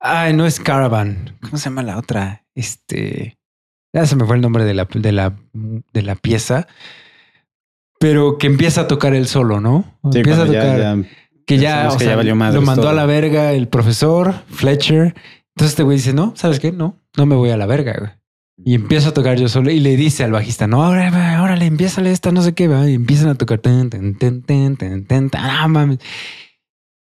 [0.00, 1.36] Ay, no es Caravan.
[1.42, 2.44] ¿Cómo se llama la otra?
[2.56, 3.38] Este.
[3.94, 6.66] Ya se me fue el nombre de la, de la, de la pieza.
[8.00, 9.84] Pero que empieza a tocar él solo, ¿no?
[10.12, 10.78] Sí, empieza a ya- tocar.
[10.78, 11.08] ya-
[11.46, 12.90] que ya, pensamos o que sea, ya valió madres lo mandó todo.
[12.90, 15.14] a la verga el profesor Fletcher.
[15.58, 16.70] Entonces este güey dice, no, ¿sabes qué?
[16.70, 18.12] No, no me voy a la verga, güey.
[18.64, 21.66] Y empiezo a tocar yo solo y le dice al bajista, no, ahora, va, órale,
[21.66, 22.70] empiézale esta, no sé qué.
[22.86, 23.58] Y empiezan a tocar.
[23.58, 25.98] Ten, ten, ten, ten, ten, ten, tan, ah, mames.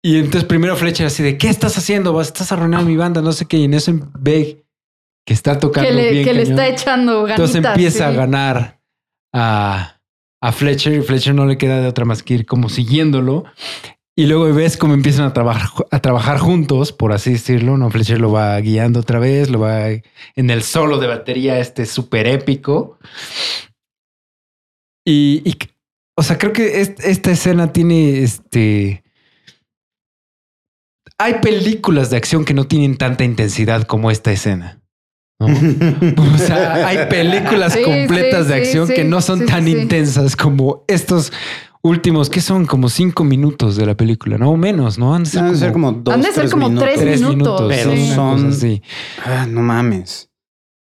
[0.03, 2.13] Y entonces primero Fletcher así de, ¿qué estás haciendo?
[2.13, 3.57] Vas, estás arruinando mi banda, no sé qué.
[3.57, 4.67] Y en eso ve
[5.25, 7.55] que está tocando Que le, bien que le está echando ganitas.
[7.55, 8.81] Entonces empieza a ganar
[9.33, 9.99] a,
[10.41, 13.45] a Fletcher y Fletcher no le queda de otra más que ir como siguiéndolo.
[14.15, 17.77] Y luego ves cómo empiezan a trabajar, a trabajar juntos, por así decirlo.
[17.77, 21.85] No, Fletcher lo va guiando otra vez, lo va en el solo de batería, este
[21.87, 22.99] súper épico.
[25.05, 25.57] Y, y,
[26.15, 29.03] o sea, creo que est- esta escena tiene este.
[31.17, 34.79] Hay películas de acción que no tienen tanta intensidad como esta escena.
[35.39, 35.47] ¿no?
[36.35, 39.67] O sea, hay películas Sí, completas sí, de acción sí, que no son sí, tan
[39.67, 41.31] intensas como estos
[41.83, 45.13] últimos, que son como cinco minutos de la película, no o menos, ¿no?
[45.13, 46.89] Han de ser Han de ser como, dos, Han de ser tres como minutos.
[46.89, 48.81] tres tres minutos, pero sí, son- así.
[49.25, 50.29] Ah, no mames.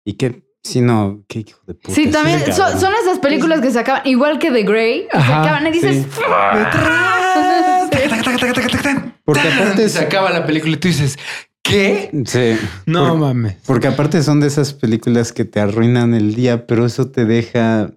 [0.05, 1.95] Y qué, si no, qué hijo de puta.
[1.95, 5.41] Sí, también son, esas películas que se acaban, igual que The Grey, que se Ajá,
[5.43, 6.07] acaban y dices, sí.
[9.25, 11.17] Porque aparte se acaba la película y tú dices,
[11.61, 12.09] ¿qué?
[12.25, 12.57] Sí.
[12.85, 13.55] No Por- mames.
[13.65, 17.91] Porque aparte son de esas películas que te arruinan el día, pero eso te deja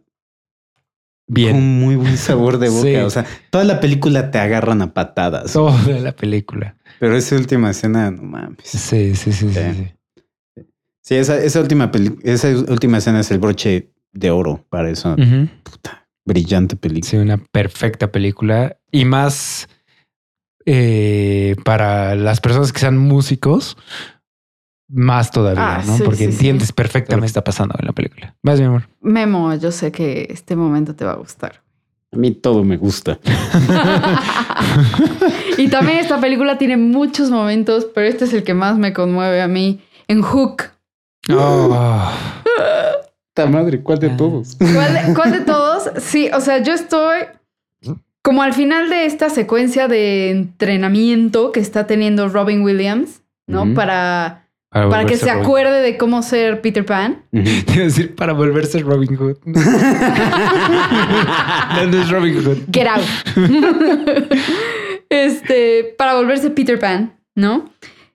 [1.28, 1.56] Bien.
[1.56, 2.82] un muy buen sabor de boca.
[2.82, 2.96] Sí.
[2.96, 5.52] O sea, toda la película te agarran a patadas.
[5.52, 6.76] Toda la película.
[7.00, 8.58] Pero esa última escena, no mames.
[8.64, 9.48] Sí, sí, sí, sí.
[9.52, 9.60] Sí.
[9.74, 10.64] sí.
[11.04, 15.16] Sí, esa, esa última peli- esa última escena es el broche de oro para eso.
[15.64, 17.10] Puta, brillante película.
[17.10, 18.76] Sí, una perfecta película.
[18.92, 19.68] Y más
[20.64, 23.76] eh, para las personas que sean músicos,
[24.93, 25.97] más todavía, Ah, ¿no?
[25.97, 26.30] sí, Porque sí, sí.
[26.32, 28.34] entiendes perfectamente lo que está pasando en la película.
[28.43, 28.88] Vas, mi amor.
[29.01, 31.62] Memo, yo sé que este momento te va a gustar.
[32.12, 33.18] A mí todo me gusta.
[35.59, 39.40] y también esta película tiene muchos momentos, pero este es el que más me conmueve
[39.43, 39.80] a mí.
[40.09, 40.64] En Hook.
[41.30, 42.11] Oh.
[43.34, 43.80] ¡Ta madre!
[43.80, 44.16] ¿Cuál de Ah.
[44.16, 44.57] todos?
[44.59, 45.90] ¿Cuál de, cuál de todos?
[46.03, 47.20] Sí, o sea, yo estoy
[48.20, 53.72] como al final de esta secuencia de entrenamiento que está teniendo Robin Williams, ¿no?
[53.74, 54.41] Para,
[54.72, 57.24] para que se Robin- acuerde de cómo ser Peter Pan.
[57.32, 57.44] Ujú.
[57.44, 59.36] Te iba a decir para volverse Robin Hood.
[59.44, 59.60] no,
[61.86, 62.58] no es Robin Hood.
[62.72, 63.02] Get out.
[65.10, 67.70] este, para volverse Peter Pan, ¿no?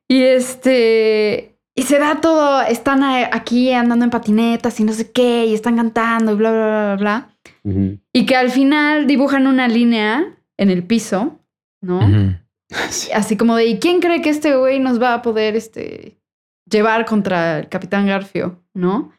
[0.08, 1.53] Y este.
[1.76, 2.62] Y se da todo.
[2.64, 6.66] Están aquí andando en patinetas y no sé qué, y están cantando y bla, bla,
[6.66, 7.30] bla, bla,
[7.64, 7.99] bla.
[8.14, 10.26] Y que al final dibujan una línea
[10.58, 11.39] en el piso,
[11.82, 11.99] ¿no?
[12.89, 13.12] Sí.
[13.14, 16.16] Así como de, ¿y quién cree que este güey nos va a poder este,
[16.70, 19.11] llevar contra el Capitán Garfio, ¿no?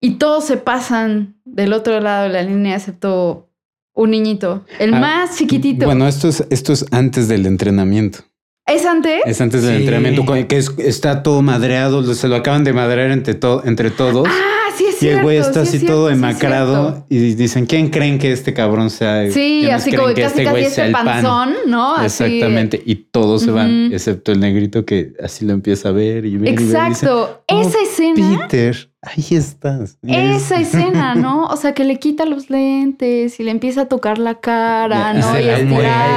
[0.00, 3.48] Y todos se pasan del otro lado de la línea, excepto
[3.94, 5.84] un niñito, el Ah, más chiquitito.
[5.86, 8.20] Bueno, esto es, esto es antes del entrenamiento.
[8.66, 9.20] ¿Es antes?
[9.26, 9.80] Es antes del Sí.
[9.82, 13.90] entrenamiento, con- que es- está todo madreado, se lo acaban de madrear entre, to- entre
[13.90, 14.26] todos.
[14.28, 14.61] Ah,
[15.02, 17.06] y el güey está sí es así cierto, todo sí es emacrado cierto.
[17.10, 19.24] y dicen, ¿quién creen que este cabrón sea?
[19.30, 21.94] Sí, ¿Quiénes así creen como que casi este casi ese el pan?" panzón, ¿no?
[21.96, 22.82] Así- Exactamente.
[22.84, 26.50] Y todos se van, excepto el negrito que así lo empieza a ver y ver
[26.52, 26.52] y ver.
[26.52, 27.42] y dice, Exacto.
[27.48, 28.46] "Oh, Esa escena.
[28.48, 29.98] Peter, ahí estás.
[30.02, 31.44] Esa escena, ¿no?
[31.46, 35.32] O sea, que le quita los lentes y le empieza a tocar la cara, ¿no?
[35.32, 35.54] se Y la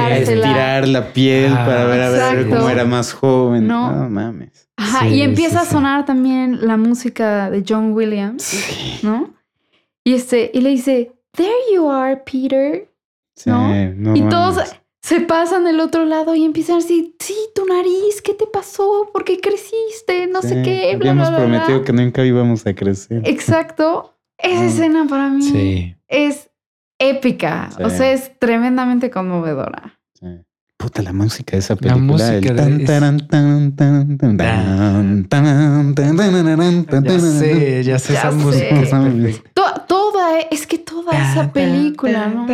[0.06, 3.66] a estirar la piel Ah, para ver a ver cómo era más joven.
[3.66, 3.90] No.
[3.92, 4.68] No, mames.
[4.76, 5.70] Ajá, Sí, y empieza sí, a sí.
[5.72, 9.00] sonar también la música de John Williams, Sí.
[9.02, 9.34] ¿no?
[10.04, 12.88] Y este, y le dice, There you are, Peter.
[13.34, 13.68] sí, ¿No?
[13.68, 14.28] no y mames.
[14.28, 14.76] todos
[15.06, 19.08] se pasan del otro lado y empiezan a decir, sí, tu nariz, ¿qué te pasó?
[19.12, 20.26] ¿Por qué creciste?
[20.26, 20.96] No sé qué.
[20.96, 23.22] Bla, habíamos bla, prometido que nunca íbamos a crecer.
[23.24, 24.18] Exacto.
[24.36, 26.50] Esa escena para mí es
[26.98, 27.70] épica.
[27.78, 29.96] O sea, es tremendamente conmovedora.
[30.76, 32.32] Puta, la música de esa película.
[32.32, 32.52] La música
[37.00, 39.00] Ya sé, ya sé ya esa
[39.86, 42.44] toda, es que toda esa película.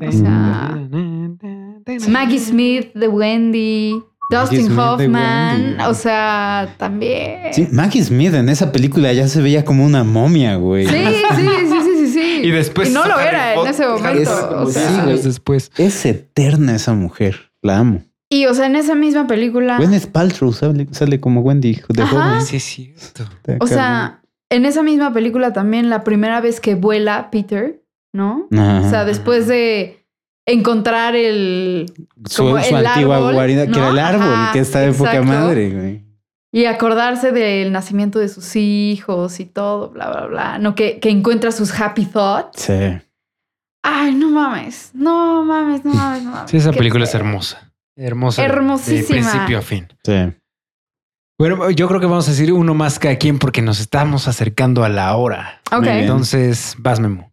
[0.00, 0.76] O sea...
[2.08, 7.52] Maggie Smith de Wendy, Dustin Hoffman, o sea, también.
[7.52, 10.86] Sí, Maggie Smith en esa película ya se veía como una momia, güey.
[10.86, 12.40] Sí, sí, sí, sí, sí, sí.
[12.44, 14.20] Y después Y no lo era en ese momento.
[14.22, 15.20] Es- o sí, sea, güey.
[15.20, 15.72] después.
[15.76, 17.50] Es eterna esa mujer.
[17.62, 18.02] La amo.
[18.32, 22.10] y o sea, en esa misma película, Gwyneth Paltrow sale, sale como Wendy de Ajá.
[22.30, 22.42] joven.
[22.46, 23.24] Sí, es cierto.
[23.58, 27.82] O sea, en esa misma película también la primera vez que vuela Peter,
[28.14, 28.46] ¿no?
[28.50, 29.99] O sea, después de
[30.52, 31.92] encontrar el
[32.28, 34.92] su, como su el antigua árbol, guarida, que era el árbol, Ajá, que está de
[34.92, 35.32] poca exacto.
[35.32, 36.04] madre, güey.
[36.52, 40.58] y acordarse del nacimiento de sus hijos y todo, bla, bla, bla.
[40.58, 42.62] No, que, que encuentra sus happy thoughts.
[42.62, 42.98] Sí.
[43.82, 46.50] Ay, no mames, no mames, no mames, no mames.
[46.50, 47.72] Sí, esa película es hermosa.
[47.96, 48.44] Hermosa.
[48.44, 49.16] Hermosísima.
[49.16, 49.88] De principio a fin.
[50.04, 50.32] Sí.
[51.38, 54.84] Bueno, yo creo que vamos a decir uno más cada quien porque nos estamos acercando
[54.84, 55.62] a la hora.
[55.72, 55.86] Ok.
[55.86, 57.30] Entonces, vas, Memo.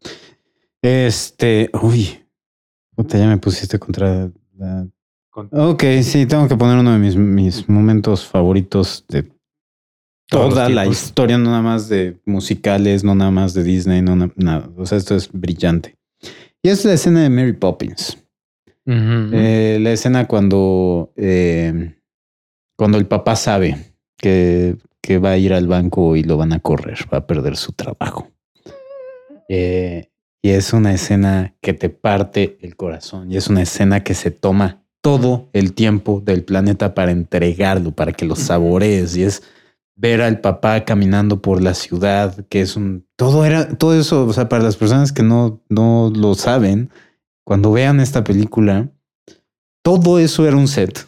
[0.81, 2.25] Este, uy,
[2.97, 4.87] puta, ya me pusiste contra la.
[5.51, 9.31] Ok, sí, tengo que poner uno de mis, mis momentos favoritos de
[10.29, 14.31] toda la historia, no nada más de musicales, no nada más de Disney, no na-
[14.35, 14.69] nada.
[14.75, 15.95] O sea, esto es brillante.
[16.63, 18.17] Y es la escena de Mary Poppins.
[19.33, 21.95] Eh, la escena cuando, eh,
[22.75, 26.59] cuando el papá sabe que, que va a ir al banco y lo van a
[26.59, 28.27] correr, va a perder su trabajo.
[29.49, 30.09] Eh,
[30.41, 34.31] y es una escena que te parte el corazón y es una escena que se
[34.31, 39.43] toma todo el tiempo del planeta para entregarlo, para que lo saborees y es
[39.95, 44.33] ver al papá caminando por la ciudad, que es un todo era todo eso, o
[44.33, 46.89] sea, para las personas que no no lo saben,
[47.43, 48.89] cuando vean esta película,
[49.83, 51.05] todo eso era un set.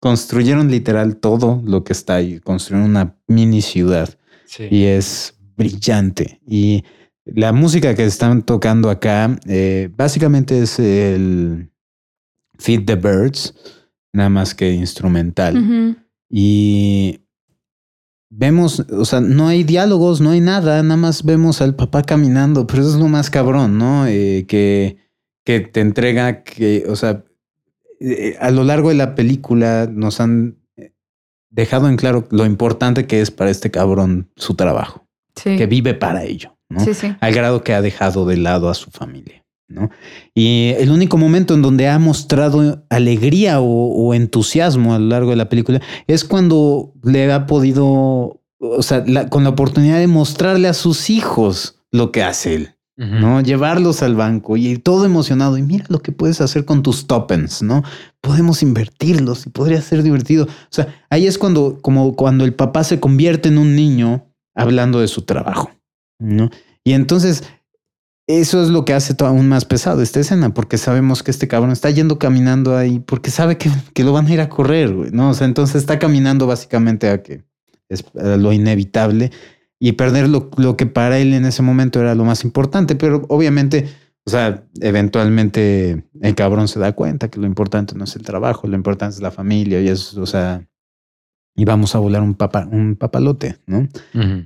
[0.00, 4.08] Construyeron literal todo lo que está ahí, construyeron una mini ciudad
[4.46, 4.68] Sí.
[4.70, 6.40] y es brillante.
[6.46, 6.84] Y
[7.26, 11.70] la música que están tocando acá, eh, básicamente es el
[12.58, 13.54] Feed the Birds,
[14.12, 15.96] nada más que instrumental.
[16.30, 17.20] Y
[18.30, 22.66] vemos, o sea, no hay diálogos, no hay nada, nada más vemos al papá caminando,
[22.66, 24.06] pero eso es lo más cabrón, ¿no?
[24.06, 24.96] Eh, que,
[25.44, 27.24] que te entrega que, o sea,
[28.00, 30.58] eh, a lo largo de la película nos han
[31.50, 35.56] dejado en claro lo importante que es para este cabrón su trabajo, Sí.
[35.56, 36.80] que vive para ello, ¿no?
[36.80, 37.14] Sí, sí.
[37.20, 39.90] Al grado que ha dejado de lado a su familia, ¿no?
[40.34, 45.30] Y el único momento en donde ha mostrado alegría o, o entusiasmo a lo largo
[45.30, 50.06] de la película es cuando le ha podido, o sea, la- con la oportunidad de
[50.06, 52.70] mostrarle a sus hijos lo que hace él.
[52.98, 53.42] ¿no?
[53.42, 55.58] Llevarlos al banco y todo emocionado.
[55.58, 57.82] Y mira lo que puedes hacer con tus tokens, ¿no?
[58.22, 60.46] Podemos invertirlos y podría ser divertido.
[60.46, 64.98] O sea, ahí es cuando, como cuando el papá se convierte en un niño hablando
[65.00, 65.70] de su trabajo,
[66.18, 66.50] ¿no?
[66.84, 67.42] Y entonces,
[68.28, 71.70] eso es lo que hace aún más pesado esta escena, porque sabemos que este cabrón
[71.70, 75.10] está yendo caminando ahí porque sabe que, que lo van a ir a correr, güey,
[75.12, 75.30] ¿no?
[75.30, 77.44] O sea, entonces está caminando básicamente a que
[77.88, 79.30] es lo inevitable
[79.78, 83.24] y perder lo, lo que para él en ese momento era lo más importante, pero
[83.28, 83.88] obviamente,
[84.24, 88.66] o sea, eventualmente el cabrón se da cuenta que lo importante no es el trabajo,
[88.66, 90.66] lo importante es la familia y eso, o sea,
[91.56, 93.88] y vamos a volar un, papa, un papalote, ¿no?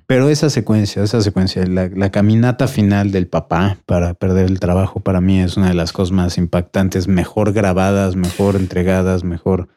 [0.07, 5.01] Pero esa secuencia, esa secuencia, la, la caminata final del papá para perder el trabajo,
[5.01, 9.69] para mí es una de las cosas más impactantes, mejor grabadas, mejor entregadas, mejor...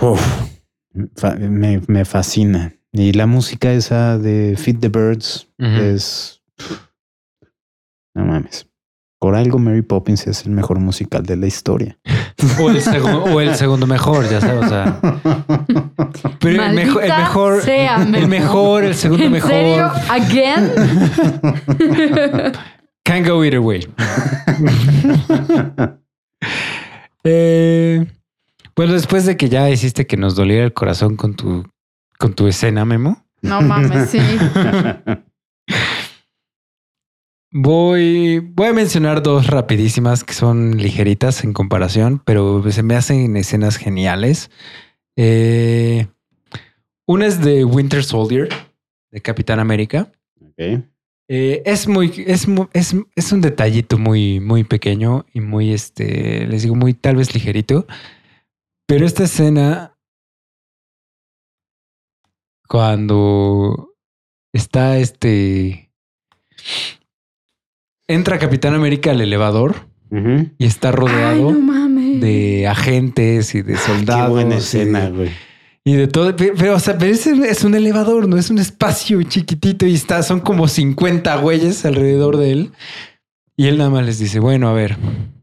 [0.00, 0.20] Uf,
[1.38, 2.76] me, me fascina.
[2.92, 6.40] Y la música esa de Feed the Birds es...
[8.14, 8.68] No mames.
[9.22, 11.96] Por algo Mary Poppins es el mejor musical de la historia.
[12.60, 14.64] O el, segu- o el segundo mejor, ya sabes.
[14.64, 14.98] O sea,
[16.40, 19.50] pero el mejor, el Maldita mejor, sea, el mejor, el segundo ¿En mejor.
[19.50, 19.92] serio?
[20.10, 20.72] ¿Again?
[23.04, 23.86] Can't go either way.
[27.22, 28.04] Eh,
[28.74, 31.64] bueno, después de que ya hiciste que nos doliera el corazón con tu,
[32.18, 34.18] con tu escena, Memo, No mames, sí.
[37.52, 43.36] Voy, voy a mencionar dos rapidísimas que son ligeritas en comparación, pero se me hacen
[43.36, 44.50] escenas geniales.
[45.16, 46.08] Eh,
[47.06, 48.48] una es de Winter Soldier,
[49.10, 50.10] de Capitán América.
[50.40, 50.82] Ok.
[51.28, 56.62] Eh, es muy, es, es, es un detallito muy, muy pequeño y muy, este, les
[56.62, 57.86] digo, muy tal vez ligerito.
[58.86, 59.96] Pero esta escena,
[62.68, 63.94] cuando
[64.52, 65.90] está este,
[68.14, 69.86] entra Capitán América al elevador
[70.58, 72.20] y está Ay, rodeado no mames.
[72.20, 74.26] de agentes y de soldados.
[74.26, 75.30] Qué buena y escena, de- güey.
[75.84, 78.58] y de todo, pero, pero, o sea, pero es, es un elevador, no es un
[78.58, 82.72] espacio chiquitito y está, son como 50 güeyes alrededor de él.
[83.56, 84.96] Y él nada más les dice, bueno, a ver,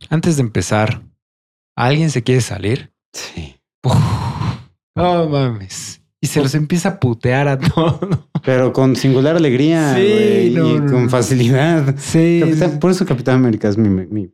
[0.09, 1.01] antes de empezar,
[1.75, 2.91] ¿alguien se quiere salir?
[3.13, 3.55] Sí.
[3.83, 3.95] Uf,
[4.95, 5.98] no mames.
[6.21, 7.99] Y se los empieza a putear a todos.
[8.43, 11.95] Pero con singular alegría Sí, no, y no, con facilidad.
[11.97, 12.39] Sí.
[12.43, 14.29] Capitán- por eso Capitán América es mi, mi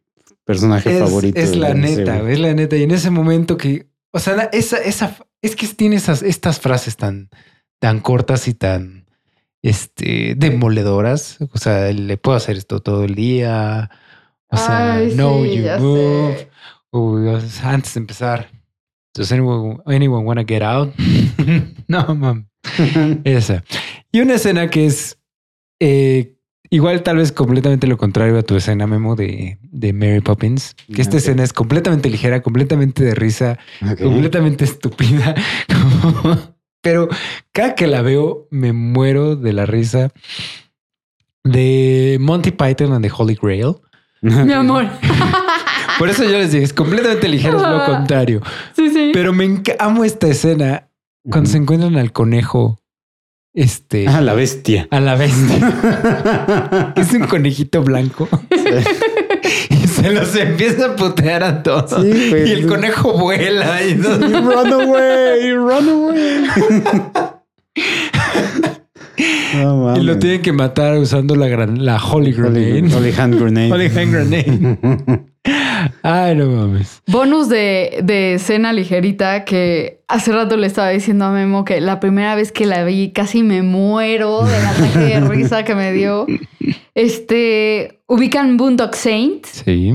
[0.46, 1.40] personaje es, favorito.
[1.40, 2.76] es la neta, es la neta.
[2.76, 6.98] Y en ese momento que, o sea, esa, esa, es que tiene esas, estas frases
[6.98, 7.30] tan,
[7.80, 9.06] tan cortas y tan,
[9.62, 11.38] este, demoledoras.
[11.54, 13.90] O sea, le puedo hacer esto todo el día.
[14.50, 16.48] O sea, Ay, no, sí, you move.
[16.92, 18.50] o sea, antes de empezar,
[19.16, 20.94] does anyone, anyone wanna get out?
[21.88, 22.48] no, mam.
[23.24, 23.64] Esa.
[24.12, 25.18] Y una escena que es
[25.80, 26.36] eh,
[26.70, 30.76] igual tal vez completamente lo contrario a tu escena, Memo, de, de Mary Poppins.
[30.94, 31.22] Que esta Ok.
[31.22, 34.02] escena es completamente ligera, completamente de risa, Ok.
[34.02, 35.36] completamente estúpida.
[36.82, 37.10] Pero
[37.52, 40.12] cada que la veo me muero de la risa.
[41.44, 43.76] De Monty Python and the Holy Grail.
[44.22, 44.90] Mi amor.
[45.98, 48.42] Por eso yo les digo, es completamente ligera, es lo contrario.
[48.76, 49.12] Sí, sí.
[49.14, 50.90] Pero me amo esta escena
[51.30, 52.80] cuando se encuentran al conejo.
[53.54, 54.06] Este.
[54.10, 54.88] Ah, la bestia.
[54.92, 56.94] a la bestia.
[56.98, 58.28] Es un conejito blanco.
[59.70, 62.02] y se los empieza a putear a todos.
[62.02, 63.82] Sí, y el conejo vuela.
[63.86, 64.18] Y todo.
[64.18, 66.44] run away, run away.
[69.54, 72.82] No Y lo tienen que matar usando la, gran, la Holy Grenade.
[72.82, 73.72] Holy, Holy Hand Grenade.
[73.72, 75.35] Holy Hand Grenade.
[76.04, 77.02] Ay, no mames.
[77.08, 82.00] Bonus de, de escena ligerita que hace rato le estaba diciendo a Memo que la
[82.00, 86.26] primera vez que la vi casi me muero del ataque de risa que me dio.
[86.94, 89.46] Este, ubican Boondock Saint.
[89.46, 89.94] Sí.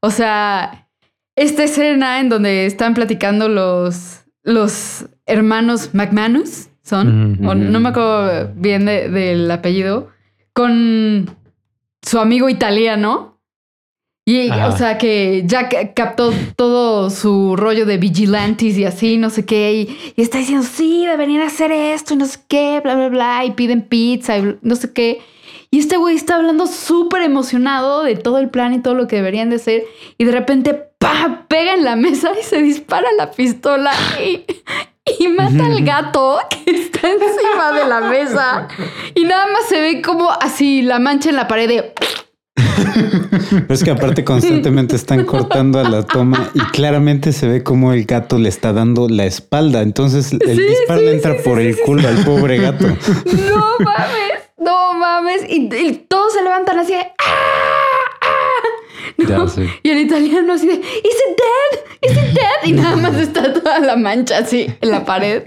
[0.00, 0.88] O sea,
[1.36, 8.50] esta escena en donde están platicando los, los hermanos McManus, son, o no me acuerdo
[8.56, 10.08] bien de- del apellido,
[10.54, 11.36] con
[12.02, 13.37] su amigo italiano.
[14.30, 14.68] Y, Ajá.
[14.68, 19.46] o sea, que ya ca- captó todo su rollo de vigilantes y así, no sé
[19.46, 19.72] qué.
[19.72, 23.44] Y, y está diciendo, sí, deberían hacer esto y no sé qué, bla, bla, bla.
[23.46, 25.22] Y piden pizza y no sé qué.
[25.70, 29.16] Y este güey está hablando súper emocionado de todo el plan y todo lo que
[29.16, 29.84] deberían de hacer.
[30.18, 31.46] Y de repente, ¡pa!
[31.48, 33.92] Pega en la mesa y se dispara la pistola.
[34.22, 34.44] Y,
[35.18, 38.68] y mata al gato que está encima de la mesa
[39.14, 41.94] y nada más se ve como así la mancha en la pared de...
[43.50, 47.92] Pero es que aparte constantemente están cortando a la toma y claramente se ve como
[47.92, 49.82] el gato le está dando la espalda.
[49.82, 52.86] Entonces el Sí, disparo sí, le entra sí, por el culo al pobre gato.
[53.26, 55.42] No mames, no mames.
[55.48, 57.00] Y, y todos se levantan así de...
[57.00, 57.14] "Ah,
[58.22, 58.68] ah".
[59.18, 59.28] ¿no?
[59.28, 59.68] Ya sé.
[59.82, 60.74] Y el italiano así de...
[60.74, 61.80] ¿Is it dead?
[62.02, 62.64] ¿Is it dead?
[62.64, 65.42] Y nada más está toda la mancha así en la pared.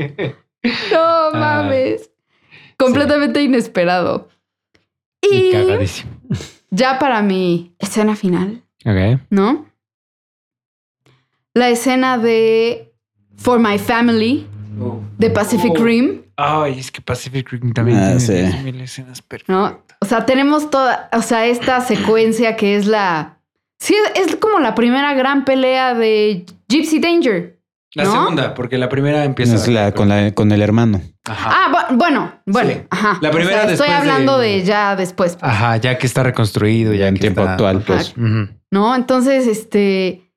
[0.92, 2.10] No mames.
[2.78, 4.30] Completamente inesperado.
[5.22, 6.12] Y Y cagadísimo.
[6.72, 9.20] Ya para mi escena final, Ok.
[9.30, 9.66] ¿no?
[11.54, 12.94] La escena de
[13.36, 14.48] For My Family
[15.18, 15.84] de Pacific Oh.
[15.84, 18.20] Rim, Ay, es que Pacific Rim también Ah, tiene
[18.52, 18.58] sí.
[18.58, 19.56] 10.000 escenas perfectas.
[19.56, 19.84] ¿no?
[20.00, 23.38] O sea, tenemos toda, o sea, esta secuencia que es la...
[23.80, 27.60] Sí, es como la primera gran pelea de Gypsy Danger.
[27.94, 28.12] La ¿No?
[28.14, 31.02] segunda, porque la primera empieza Es la, con, la, con el hermano.
[31.26, 31.50] Ajá.
[31.54, 32.82] Ah, bu- bueno, bueno, Sí.
[32.90, 33.18] ajá.
[33.22, 34.64] La O primera sea, estoy después hablando de- de...
[34.64, 38.14] ya después, pues, Ajá, ya que está reconstruido, ya en tiempo está- actual, pues.
[38.72, 38.96] ¿no?
[38.96, 40.32] Entonces, este,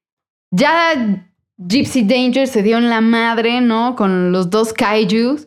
[0.51, 1.23] ya
[1.59, 3.95] Gypsy Danger se dio en la madre, ¿no?
[3.95, 5.47] Con los dos kaijus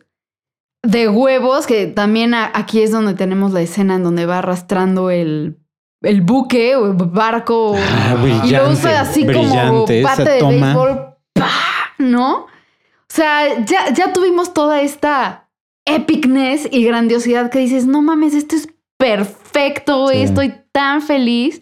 [0.84, 5.10] de huevos, que también a- aquí es donde tenemos la escena en donde va arrastrando
[5.12, 5.58] el,
[6.02, 10.68] el buque o el barco Ah, y lo usa así como parte de toma.
[10.68, 11.00] béisbol,
[11.34, 11.46] ¡pah!
[11.98, 12.46] ¿No?
[12.46, 12.48] O
[13.10, 15.50] sea, ya, ya tuvimos toda esta
[15.86, 18.68] epicness y grandiosidad que dices, no mames, esto es
[18.98, 20.18] perfecto, Sí.
[20.18, 21.62] estoy tan feliz.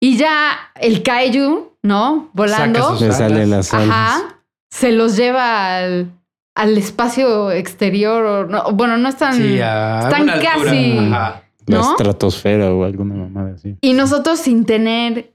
[0.00, 2.30] Y ya el kaiju, ¿no?
[2.32, 2.78] Volando.
[2.80, 3.88] Saca sus- Le sale las alas.
[3.90, 4.36] Ajá.
[4.70, 6.10] Se los lleva al,
[6.54, 8.24] al espacio exterior.
[8.24, 9.34] O no, bueno, no están.
[9.34, 11.42] Sí, están casi- Ajá.
[11.66, 13.76] La estratosfera o alguna mamada así.
[13.80, 15.32] Y nosotros sin tener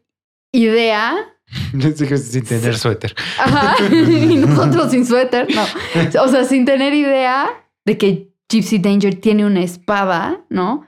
[0.52, 1.16] idea.
[2.18, 3.16] Sin tener suéter.
[3.40, 3.76] Ajá.
[3.92, 5.48] y nosotros sin suéter.
[5.54, 6.24] No.
[6.24, 7.50] O sea, sin tener idea
[7.86, 10.86] de que Gypsy Danger tiene una espada, ¿no?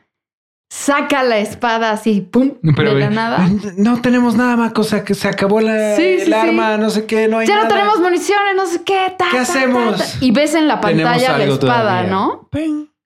[0.70, 3.50] Saca la espada así, pum, Pero de la nada.
[3.78, 7.06] No tenemos nada más, cosa que se acabó la, Sí, sí, el arma, no sé
[7.06, 9.14] qué, no hay Ya no tenemos municiones, no sé qué.
[9.18, 9.98] ta, ¿Qué ta, hacemos?
[9.98, 10.06] ta.
[10.20, 12.10] Y ves en la pantalla la espada, todavía.
[12.10, 12.50] ¿no?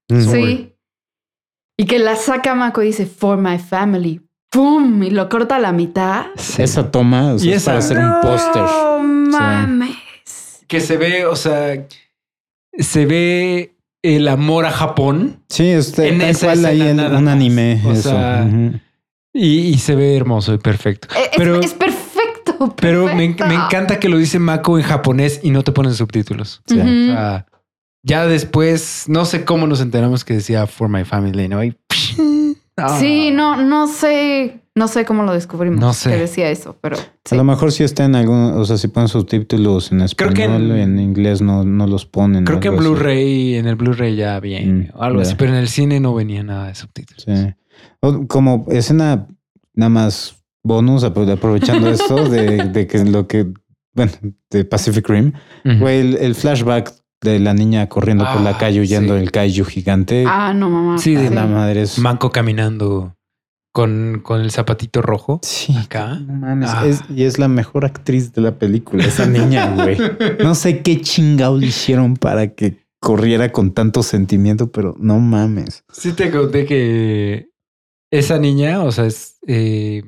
[0.09, 0.31] Mm.
[0.31, 0.75] Sí.
[1.77, 4.21] Y que la saca Mako y dice, for my family.
[4.51, 5.01] ¡Pum!
[5.03, 6.25] Y lo corta a la mitad.
[6.57, 8.61] Esa toma o sea, Y es esa- para hacer un póster.
[8.63, 9.95] ¡No mames!
[10.67, 11.87] Que se ve, o sea,
[12.77, 17.27] se ve el amor a Japón Sí, es tal En tal cual ahí en un
[17.27, 17.81] anime.
[17.85, 18.09] O eso.
[18.09, 18.79] sea, Ujú.
[19.33, 21.07] y, y se ve hermoso y perfecto.
[21.15, 22.75] Eh, Es, Pero- es perfecto.
[22.79, 23.45] Pero me, perfecto.
[23.47, 26.61] me encanta que lo dice Mako en japonés y no te ponen subtítulos.
[26.67, 26.77] Sí.
[26.77, 26.87] Ujú.
[26.87, 27.45] O sea,
[28.03, 31.63] ya después, no sé cómo nos enteramos que decía For My Family, ¿no?
[31.63, 31.75] Y,
[32.85, 32.97] Ah.
[32.99, 34.57] Sí, no, no sé.
[34.73, 35.81] No sé cómo lo descubrimos.
[35.81, 36.11] No sé.
[36.11, 36.95] Que decía eso, pero.
[37.29, 40.67] A lo mejor sí está en algún, o sea, si ponen subtítulos en Creo español,
[40.69, 42.45] que en- en, inglés no, no los ponen.
[42.45, 42.77] Creo que en.
[42.77, 46.13] Blu-ray, en el Blu-ray ya bien, Mm, o algo así, pero en el cine no
[46.15, 47.23] venía nada de subtítulos.
[47.25, 47.53] Sí.
[47.99, 49.27] O como escena
[49.75, 53.47] nada más bonus, apro- aprovechando esto de, de que lo que,
[53.93, 54.11] bueno,
[54.49, 55.33] de Pacific Rim,
[55.65, 55.79] Ujú.
[55.79, 59.19] güey, el, el flashback de la niña corriendo por la Ah, calle huyendo sí.
[59.19, 60.23] del kaiju gigante.
[60.27, 60.97] Ah, no, mamá.
[60.97, 61.99] Sí, de la madre es.
[61.99, 63.15] Manco caminando
[63.73, 65.39] con, con el zapatito rojo.
[65.43, 66.15] Sí, Acá.
[66.15, 66.85] no mames, Ah.
[66.87, 69.97] es- y es la mejor actriz de la película, esa niña, güey.
[70.43, 75.83] No sé qué chingado le hicieron para que corriera con tanto sentimiento, pero no mames.
[75.91, 77.49] Sí te conté que
[78.11, 79.37] esa niña, o sea, es...
[79.47, 80.03] eh,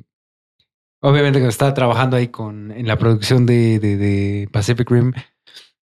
[1.00, 5.12] obviamente cuando estaba trabajando ahí con, en la producción de, de- de Pacific Rim,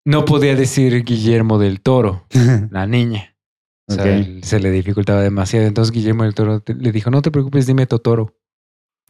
[0.07, 2.25] no podía decir Guillermo del Toro,
[2.71, 3.35] la niña.
[3.89, 5.65] O sea, se le dificultaba demasiado.
[5.65, 8.35] Entonces Guillermo del Toro te- le dijo, no te preocupes, dime Totoro.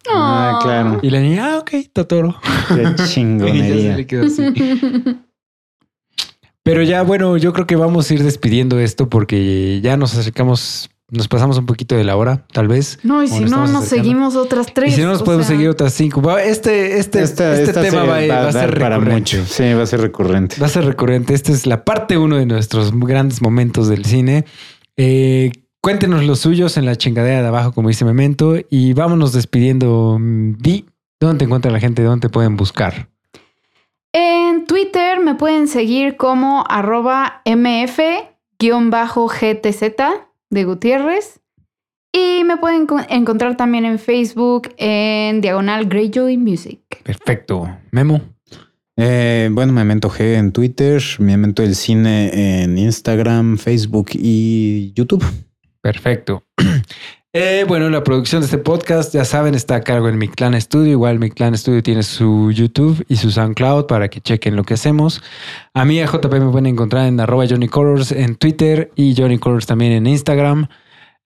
[0.09, 0.99] Ah, claro.
[1.01, 2.35] Y la niña, ah, ok, Totoro.
[2.67, 3.95] Qué Y ya se chingonería.
[3.97, 4.43] le quedó así.
[6.63, 10.89] Pero ya, bueno, yo creo que vamos a ir despidiendo esto porque ya nos acercamos,
[11.09, 12.99] nos pasamos un poquito de la hora, tal vez.
[13.03, 14.91] No, y si no, nos seguimos otras tres.
[14.91, 16.37] Y si no, nos podemos sea, seguir otras cinco.
[16.37, 19.37] Este, este, Esta, este esta tema va, a- va a ser dar para recurrente.
[19.37, 19.45] mucho.
[19.47, 20.57] Sí, va a ser recurrente.
[20.59, 21.33] Va a ser recurrente.
[21.33, 24.43] Esta es la parte uno de nuestros grandes momentos del cine.
[24.97, 25.51] Eh,
[25.81, 30.17] cuéntenos los suyos en la chingadera de abajo, como dice Memento, y vámonos despidiendo.
[30.19, 30.85] Di,
[31.21, 32.03] ¿dónde te encuentra la gente?
[32.03, 33.07] ¿Dónde te pueden buscar?
[34.11, 37.41] En Twitter me pueden seguir como arroba
[38.59, 41.39] mf-gtz de Gutiérrez.
[42.13, 46.79] Y me pueden co- encontrar también en Facebook en Diagonal Greyjoy Music.
[47.03, 47.69] Perfecto.
[47.91, 48.21] Memo.
[48.95, 55.23] Eh, bueno, Memento G en Twitter, Memento el Cine en Instagram, Facebook y YouTube.
[55.81, 56.43] Perfecto.
[57.33, 60.59] Eh, bueno, la producción de este podcast, ya saben, está a cargo en Mi Clan
[60.59, 60.91] Studio.
[60.91, 64.73] Igual Mi Clan Studio tiene su YouTube y su SoundCloud para que chequen lo que
[64.73, 65.21] hacemos.
[65.73, 69.37] A mí, a JP, me pueden encontrar en arroba Johnny Colors en Twitter y Johnny
[69.37, 70.67] Colors también en Instagram.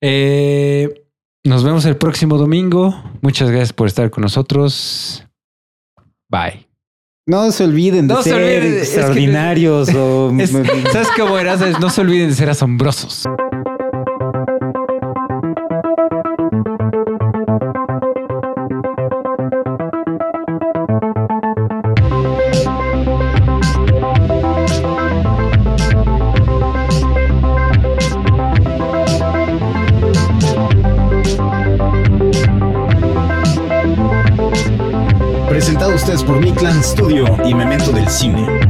[0.01, 1.05] Eh,
[1.45, 3.01] nos vemos el próximo domingo.
[3.21, 5.25] Muchas gracias por estar con nosotros.
[6.29, 6.67] Bye.
[7.27, 10.33] No se olviden de No se ser olviden, es que- extraordinarios o...
[10.39, 10.49] Es-
[10.91, 11.57] ¿Sabes cómo era?
[11.57, 11.79] ¿Sabes?
[11.79, 13.23] No se olviden de ser asombrosos.
[37.01, 38.60] Presentado a ustedes por Mi Clan Studio y Memento del Cine.